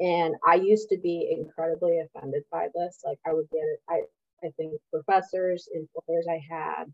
And 0.00 0.36
I 0.46 0.56
used 0.56 0.88
to 0.90 0.98
be 0.98 1.30
incredibly 1.30 2.00
offended 2.00 2.44
by 2.50 2.68
this. 2.74 3.00
Like 3.04 3.18
I 3.26 3.32
would 3.32 3.48
get 3.50 3.60
it. 3.64 3.80
I 3.88 4.02
I 4.44 4.50
think 4.56 4.80
professors, 4.92 5.68
employers 5.74 6.26
I 6.28 6.40
had, 6.50 6.92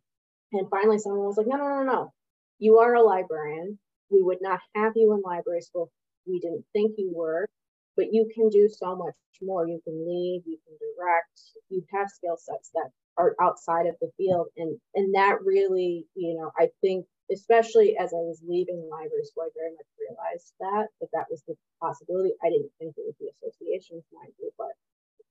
and 0.53 0.69
finally 0.71 0.99
someone 0.99 1.27
was 1.27 1.37
like, 1.39 1.47
"No, 1.49 1.57
no, 1.57 1.69
no, 1.69 1.83
no. 1.83 2.13
You 2.59 2.79
are 2.79 2.95
a 2.95 3.03
librarian. 3.03 3.79
We 4.11 4.23
would 4.23 4.41
not 4.43 4.61
have 4.75 4.93
you 4.97 5.13
in 5.15 5.23
library 5.23 5.63
school. 5.63 5.91
We 6.27 6.39
didn't 6.41 6.67
think 6.73 6.95
you 6.99 7.13
were." 7.15 7.49
But 7.97 8.13
you 8.13 8.31
can 8.33 8.49
do 8.49 8.69
so 8.69 8.95
much 8.95 9.15
more. 9.43 9.67
You 9.67 9.81
can 9.85 10.07
lead, 10.07 10.45
you 10.47 10.59
can 10.67 10.77
direct, 10.79 11.41
you 11.69 11.85
have 11.93 12.09
skill 12.11 12.37
sets 12.37 12.71
that 12.75 12.91
are 13.19 13.35
outside 13.41 13.87
of 13.87 13.97
the 14.01 14.11
field. 14.17 14.49
And 14.57 14.79
and 14.95 15.15
that 15.15 15.39
really 15.45 16.07
you 16.15 16.35
know 16.37 16.51
i 16.59 16.69
think 16.81 17.05
especially 17.31 17.97
as 17.99 18.15
i 18.15 18.23
was 18.23 18.41
leaving 18.47 18.89
library 18.91 19.25
school 19.25 19.45
i 19.45 19.51
very 19.55 19.73
much 19.73 19.91
realized 20.01 20.55
that 20.61 20.87
that 21.01 21.11
that 21.13 21.27
was 21.31 21.43
the 21.47 21.55
possibility. 21.83 22.33
I 22.43 22.49
didn't 22.49 22.73
think 22.79 22.95
it 22.97 23.05
would 23.05 23.19
be 23.19 23.31
associations 23.37 24.05
mind 24.13 24.33
you 24.39 24.51
but 24.57 24.73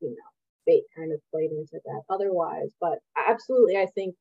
you 0.01 0.09
know 0.09 0.29
fate 0.65 0.83
kind 0.95 1.11
of 1.13 1.19
played 1.31 1.51
into 1.51 1.79
that 1.85 2.01
otherwise. 2.09 2.71
But 2.79 2.99
absolutely 3.15 3.77
i 3.77 3.87
think 3.95 4.15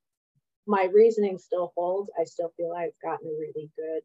my 0.68 0.88
reasoning 0.92 1.38
still 1.38 1.72
holds. 1.76 2.10
I 2.18 2.24
still 2.24 2.52
feel 2.56 2.72
i've 2.72 2.96
gotten 3.02 3.26
a 3.26 3.40
really 3.40 3.70
good 3.76 4.02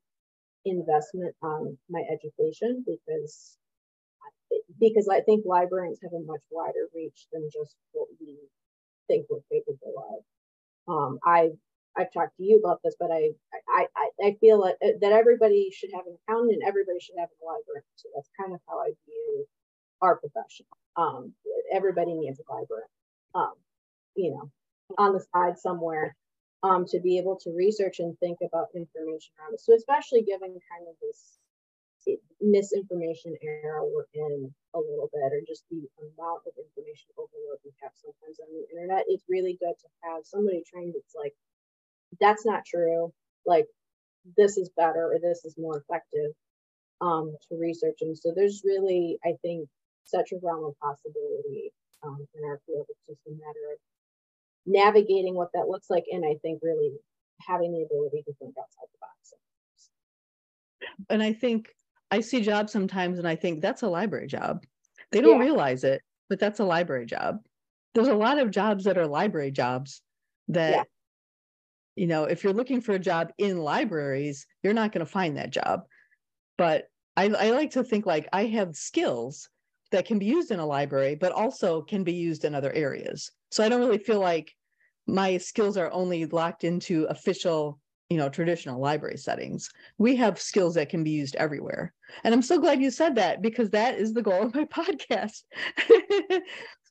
investment 0.66 1.36
on 1.42 1.78
my 1.90 2.02
education 2.12 2.84
because 2.86 3.58
because 4.80 5.08
I 5.08 5.22
think 5.22 5.46
librarians 5.46 6.00
have 6.04 6.14
a 6.14 6.26
much 6.26 6.42
wider 6.52 6.88
reach 6.94 7.28
than 7.32 7.50
just 7.52 7.76
what 7.94 8.08
we 8.20 8.38
think 9.12 9.28
we're 9.30 9.44
capable 9.52 10.24
of. 10.88 10.94
Um, 10.94 11.20
I 11.26 11.50
I've 11.98 12.14
talked 12.14 12.38
to 12.38 12.44
you 12.44 12.60
about 12.64 12.80
this, 12.84 12.96
but 13.00 13.12
I 13.12 13.32
I 13.76 13.86
I, 13.96 14.10
I 14.28 14.38
feel 14.40 14.64
that, 14.64 14.78
that 15.02 15.12
everybody 15.12 15.70
should 15.74 15.92
have 15.94 16.08
an 16.08 16.18
accountant 16.24 16.54
and 16.54 16.64
everybody 16.64 17.00
should 17.00 17.20
have 17.20 17.30
a 17.30 17.46
librarian. 17.46 17.84
So 17.96 18.10
that's 18.16 18.30
kind 18.40 18.54
of 18.54 18.62
how 18.68 18.80
I 18.80 18.92
view 19.06 19.46
our 20.02 20.16
profession. 20.18 20.66
Um, 20.96 21.34
everybody 21.74 22.14
needs 22.14 22.40
a 22.40 22.44
librarian. 22.52 22.88
Um, 23.36 23.54
you 24.16 24.32
know, 24.32 24.52
on 24.98 25.14
the 25.14 25.24
side 25.34 25.60
somewhere 25.60 26.16
um, 26.64 26.86
to 26.88 27.00
be 27.00 27.18
able 27.18 27.38
to 27.44 27.52
research 27.52 28.00
and 28.00 28.18
think 28.20 28.40
about 28.46 28.68
information 28.76 29.32
around 29.40 29.54
it. 29.54 29.62
So 29.62 29.76
especially 29.76 30.22
given 30.22 30.50
kind 30.50 30.88
of 30.88 30.96
this 31.02 31.38
misinformation 32.42 33.36
era 33.42 33.82
we're 33.86 34.10
in 34.14 34.54
a 34.74 34.80
little 34.80 35.10
bit, 35.14 35.32
or 35.34 35.42
just 35.48 35.64
the 35.70 35.84
amount 36.00 36.42
of 36.48 36.54
information 36.58 37.10
overload 37.18 37.60
we 37.64 37.72
have 37.82 37.92
sometimes 37.96 38.40
on 38.40 38.50
the 38.50 38.66
internet, 38.72 39.06
it's 39.08 39.24
really 39.30 39.58
good 39.60 39.76
to 39.80 39.88
have 40.04 40.26
somebody 40.26 40.64
trained 40.66 40.94
that's 40.96 41.16
like, 41.16 41.34
that's 42.20 42.46
not 42.46 42.66
true. 42.66 43.14
Like, 43.46 43.68
this 44.38 44.58
is 44.58 44.70
better 44.78 45.14
or 45.14 45.20
this 45.20 45.46
is 45.46 45.56
more 45.58 45.78
effective 45.78 46.32
um, 47.02 47.36
to 47.50 47.58
research. 47.58 47.98
And 48.02 48.18
so 48.18 48.32
there's 48.36 48.62
really, 48.64 49.18
I 49.26 49.34
think, 49.42 49.68
such 50.06 50.32
a 50.32 50.40
realm 50.42 50.66
of 50.66 50.80
possibility 50.80 51.74
um, 52.04 52.26
in 52.36 52.44
our 52.46 52.60
field. 52.66 52.86
It's 52.90 53.06
just 53.08 53.28
a 53.28 53.32
matter 53.32 53.66
of 53.74 53.80
navigating 54.66 55.36
what 55.36 55.50
that 55.54 55.68
looks 55.68 55.90
like. 55.90 56.06
And 56.12 56.24
I 56.26 56.36
think 56.42 56.62
really 56.62 56.94
having 57.42 57.72
the 57.74 57.84
ability 57.84 58.24
to 58.28 58.34
think 58.34 58.56
outside 58.58 58.90
the 58.92 59.00
box. 59.00 59.34
And 61.10 61.24
I 61.24 61.34
think 61.34 61.70
I 62.12 62.20
see 62.20 62.42
jobs 62.42 62.72
sometimes 62.72 63.18
and 63.18 63.28
I 63.28 63.36
think 63.36 63.62
that's 63.62 63.82
a 63.82 63.90
library 63.90 64.28
job. 64.28 64.66
They 65.12 65.22
don't 65.22 65.40
yeah. 65.40 65.46
realize 65.46 65.84
it, 65.84 66.02
but 66.30 66.40
that's 66.40 66.60
a 66.60 66.66
library 66.66 67.06
job. 67.06 67.40
There's 67.94 68.08
a 68.08 68.16
lot 68.16 68.38
of 68.38 68.52
jobs 68.52 68.84
that 68.84 68.98
are 68.98 69.08
library 69.08 69.52
jobs 69.52 70.02
that, 70.50 70.72
yeah. 70.72 70.84
you 71.96 72.08
know, 72.08 72.26
if 72.26 72.44
you're 72.44 72.54
looking 72.54 72.82
for 72.82 72.94
a 72.94 73.00
job 73.00 73.32
in 73.38 73.58
libraries, 73.58 74.46
you're 74.64 74.74
not 74.74 74.92
going 74.92 75.06
to 75.06 75.12
find 75.12 75.38
that 75.38 75.52
job. 75.52 75.84
But 76.58 76.86
I, 77.18 77.26
I 77.26 77.50
like 77.52 77.72
to 77.72 77.84
think 77.84 78.06
like 78.06 78.28
I 78.32 78.46
have 78.46 78.76
skills 78.76 79.50
that 79.92 80.06
can 80.06 80.20
be 80.20 80.26
used 80.26 80.52
in 80.52 80.60
a 80.60 80.66
library, 80.66 81.16
but 81.16 81.34
also 81.34 81.82
can 81.82 82.04
be 82.04 82.14
used 82.14 82.46
in 82.46 82.56
other 82.56 82.72
areas. 82.72 83.32
So 83.52 83.64
I 83.64 83.70
don't 83.70 83.82
really 83.82 83.98
feel 83.98 84.20
like 84.20 84.54
my 85.08 85.38
skills 85.38 85.76
are 85.76 85.92
only 85.92 86.26
locked 86.26 86.64
into 86.64 87.06
official 87.06 87.81
you 88.12 88.18
know 88.18 88.28
traditional 88.28 88.82
library 88.82 89.18
settings. 89.18 89.70
We 89.98 90.18
have 90.18 90.38
skills 90.38 90.76
that 90.76 90.90
can 90.90 91.02
be 91.02 91.12
used 91.12 91.38
everywhere. 91.38 91.94
And 92.26 92.34
i'm 92.34 92.42
so 92.42 92.60
glad 92.60 92.82
you 92.82 92.92
said 92.92 93.16
that 93.16 93.42
because 93.42 93.70
that 93.70 93.96
is 93.96 94.14
the 94.14 94.22
goal 94.22 94.44
of 94.44 94.54
my 94.54 94.66
podcast. 94.80 95.44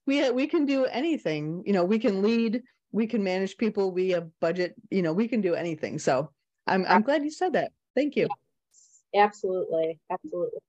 We 0.06 0.28
we 0.30 0.46
can 0.46 0.64
do 0.64 0.86
anything. 0.86 1.62
You 1.66 1.74
know 1.74 1.84
we 1.84 1.98
can 1.98 2.22
lead 2.22 2.62
we 2.90 3.06
can 3.06 3.22
manage 3.22 3.58
people 3.58 3.92
we 3.92 4.08
have 4.10 4.28
budget 4.40 4.74
you 4.90 5.02
know 5.02 5.12
we 5.12 5.28
can 5.28 5.42
do 5.42 5.54
anything. 5.54 5.98
So 5.98 6.30
i'm 6.66 6.86
i'm 6.88 7.02
glad 7.02 7.22
you 7.22 7.30
said 7.30 7.52
that. 7.52 7.70
Thank 7.94 8.16
you. 8.16 8.26
Absolutely. 9.14 10.00
Absolutely. 10.10 10.60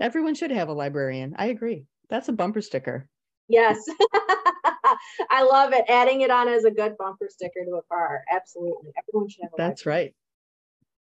Everyone 0.00 0.34
should 0.34 0.52
have 0.52 0.68
a 0.70 0.72
librarian. 0.72 1.34
I 1.36 1.46
agree. 1.48 1.84
That's 2.08 2.28
a 2.28 2.32
bumper 2.32 2.62
sticker 2.62 3.08
yes 3.48 3.78
I 5.30 5.42
love 5.42 5.72
it. 5.72 5.84
Adding 5.88 6.22
it 6.22 6.30
on 6.30 6.48
as 6.48 6.64
a 6.64 6.70
good 6.70 6.96
bumper 6.98 7.28
sticker 7.28 7.64
to 7.64 7.76
a 7.76 7.82
car. 7.82 8.22
Absolutely. 8.30 8.92
Everyone 8.96 9.28
should 9.28 9.42
have 9.42 9.52
a 9.52 9.56
That's 9.56 9.86
right. 9.86 10.14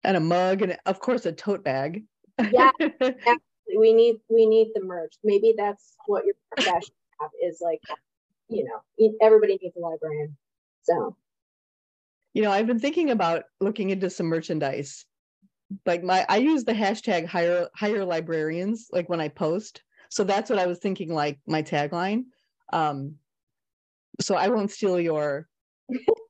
And 0.03 0.17
a 0.17 0.19
mug 0.19 0.61
and 0.61 0.77
of 0.85 0.99
course 0.99 1.25
a 1.25 1.31
tote 1.31 1.63
bag. 1.63 2.03
yeah. 2.51 2.71
Absolutely. 2.79 3.41
We 3.77 3.93
need 3.93 4.17
we 4.29 4.45
need 4.45 4.69
the 4.75 4.83
merch. 4.83 5.15
Maybe 5.23 5.53
that's 5.57 5.95
what 6.05 6.25
your 6.25 6.35
profession 6.51 6.93
have 7.19 7.31
is 7.43 7.59
like, 7.61 7.81
you 8.47 8.63
know, 8.63 9.13
everybody 9.21 9.57
needs 9.61 9.75
a 9.75 9.79
librarian. 9.79 10.37
So 10.83 11.15
you 12.33 12.41
know, 12.43 12.51
I've 12.51 12.67
been 12.67 12.79
thinking 12.79 13.11
about 13.11 13.43
looking 13.59 13.89
into 13.89 14.09
some 14.09 14.27
merchandise. 14.27 15.05
Like 15.85 16.03
my 16.03 16.25
I 16.29 16.37
use 16.37 16.63
the 16.63 16.73
hashtag 16.73 17.25
hire 17.25 17.69
hire 17.75 18.05
librarians 18.05 18.87
like 18.91 19.09
when 19.09 19.19
I 19.19 19.29
post. 19.29 19.81
So 20.15 20.23
that's 20.23 20.49
what 20.49 20.60
I 20.60 20.65
was 20.65 20.80
thinking 20.80 21.13
like 21.13 21.39
my 21.45 21.62
tagline. 21.62 22.23
Um, 22.71 23.15
so 24.21 24.36
I 24.36 24.47
won't 24.47 24.71
steal 24.71 24.97
your. 24.97 25.45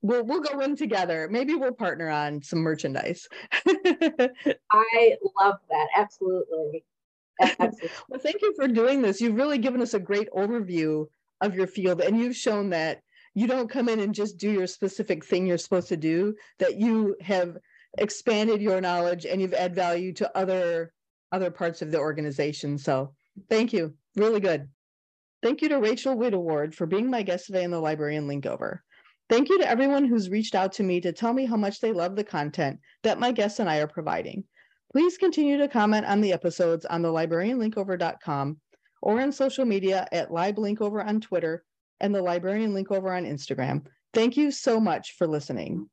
we'll 0.01 0.25
we'll 0.25 0.41
go 0.41 0.59
in 0.61 0.75
together. 0.75 1.27
Maybe 1.29 1.53
we'll 1.53 1.71
partner 1.71 2.09
on 2.09 2.41
some 2.41 2.59
merchandise. 2.59 3.27
I 3.53 5.15
love 5.39 5.59
that. 5.69 5.87
Absolutely. 5.95 6.83
Absolutely. 7.39 7.89
well, 8.09 8.19
thank 8.19 8.41
you 8.41 8.55
for 8.55 8.67
doing 8.67 9.03
this. 9.03 9.21
You've 9.21 9.35
really 9.35 9.59
given 9.59 9.83
us 9.83 9.93
a 9.93 9.99
great 9.99 10.31
overview 10.31 11.05
of 11.41 11.53
your 11.53 11.67
field, 11.67 12.01
and 12.01 12.17
you've 12.17 12.35
shown 12.35 12.71
that 12.71 13.01
you 13.35 13.45
don't 13.45 13.69
come 13.69 13.87
in 13.87 13.99
and 13.99 14.15
just 14.15 14.39
do 14.39 14.49
your 14.49 14.65
specific 14.65 15.23
thing 15.23 15.45
you're 15.45 15.59
supposed 15.59 15.89
to 15.89 15.97
do. 15.97 16.33
That 16.57 16.79
you 16.79 17.15
have 17.21 17.55
expanded 17.99 18.63
your 18.63 18.81
knowledge 18.81 19.27
and 19.27 19.39
you've 19.39 19.53
add 19.53 19.75
value 19.75 20.11
to 20.13 20.35
other 20.35 20.91
other 21.31 21.51
parts 21.51 21.83
of 21.83 21.91
the 21.91 21.99
organization. 21.99 22.79
So 22.79 23.13
thank 23.49 23.73
you. 23.73 23.93
Really 24.15 24.39
good. 24.39 24.69
Thank 25.43 25.61
you 25.61 25.69
to 25.69 25.79
Rachel 25.79 26.15
Wedeward 26.15 26.73
for 26.73 26.85
being 26.85 27.09
my 27.09 27.21
guest 27.21 27.47
today 27.47 27.63
in 27.63 27.71
the 27.71 27.79
Librarian 27.79 28.27
Linkover. 28.27 28.83
Thank 29.29 29.49
you 29.49 29.59
to 29.59 29.69
everyone 29.69 30.05
who's 30.05 30.29
reached 30.29 30.55
out 30.55 30.73
to 30.73 30.83
me 30.83 31.01
to 31.01 31.11
tell 31.11 31.33
me 31.33 31.45
how 31.45 31.57
much 31.57 31.81
they 31.81 31.91
love 31.91 32.15
the 32.15 32.23
content 32.23 32.79
that 33.03 33.19
my 33.19 33.31
guests 33.31 33.59
and 33.59 33.69
I 33.69 33.77
are 33.77 33.87
providing. 33.87 34.43
Please 34.91 35.17
continue 35.17 35.57
to 35.57 35.67
comment 35.67 36.05
on 36.05 36.21
the 36.21 36.31
episodes 36.31 36.85
on 36.85 37.01
the 37.01 37.09
librarianlinkover.com 37.09 38.57
or 39.01 39.21
on 39.21 39.31
social 39.31 39.65
media 39.65 40.07
at 40.11 40.29
LibLinkover 40.29 41.05
on 41.05 41.21
Twitter 41.21 41.63
and 41.99 42.13
the 42.13 42.21
Librarian 42.21 42.73
Linkover 42.73 43.13
on 43.13 43.23
Instagram. 43.23 43.85
Thank 44.13 44.37
you 44.37 44.51
so 44.51 44.79
much 44.79 45.15
for 45.17 45.27
listening. 45.27 45.89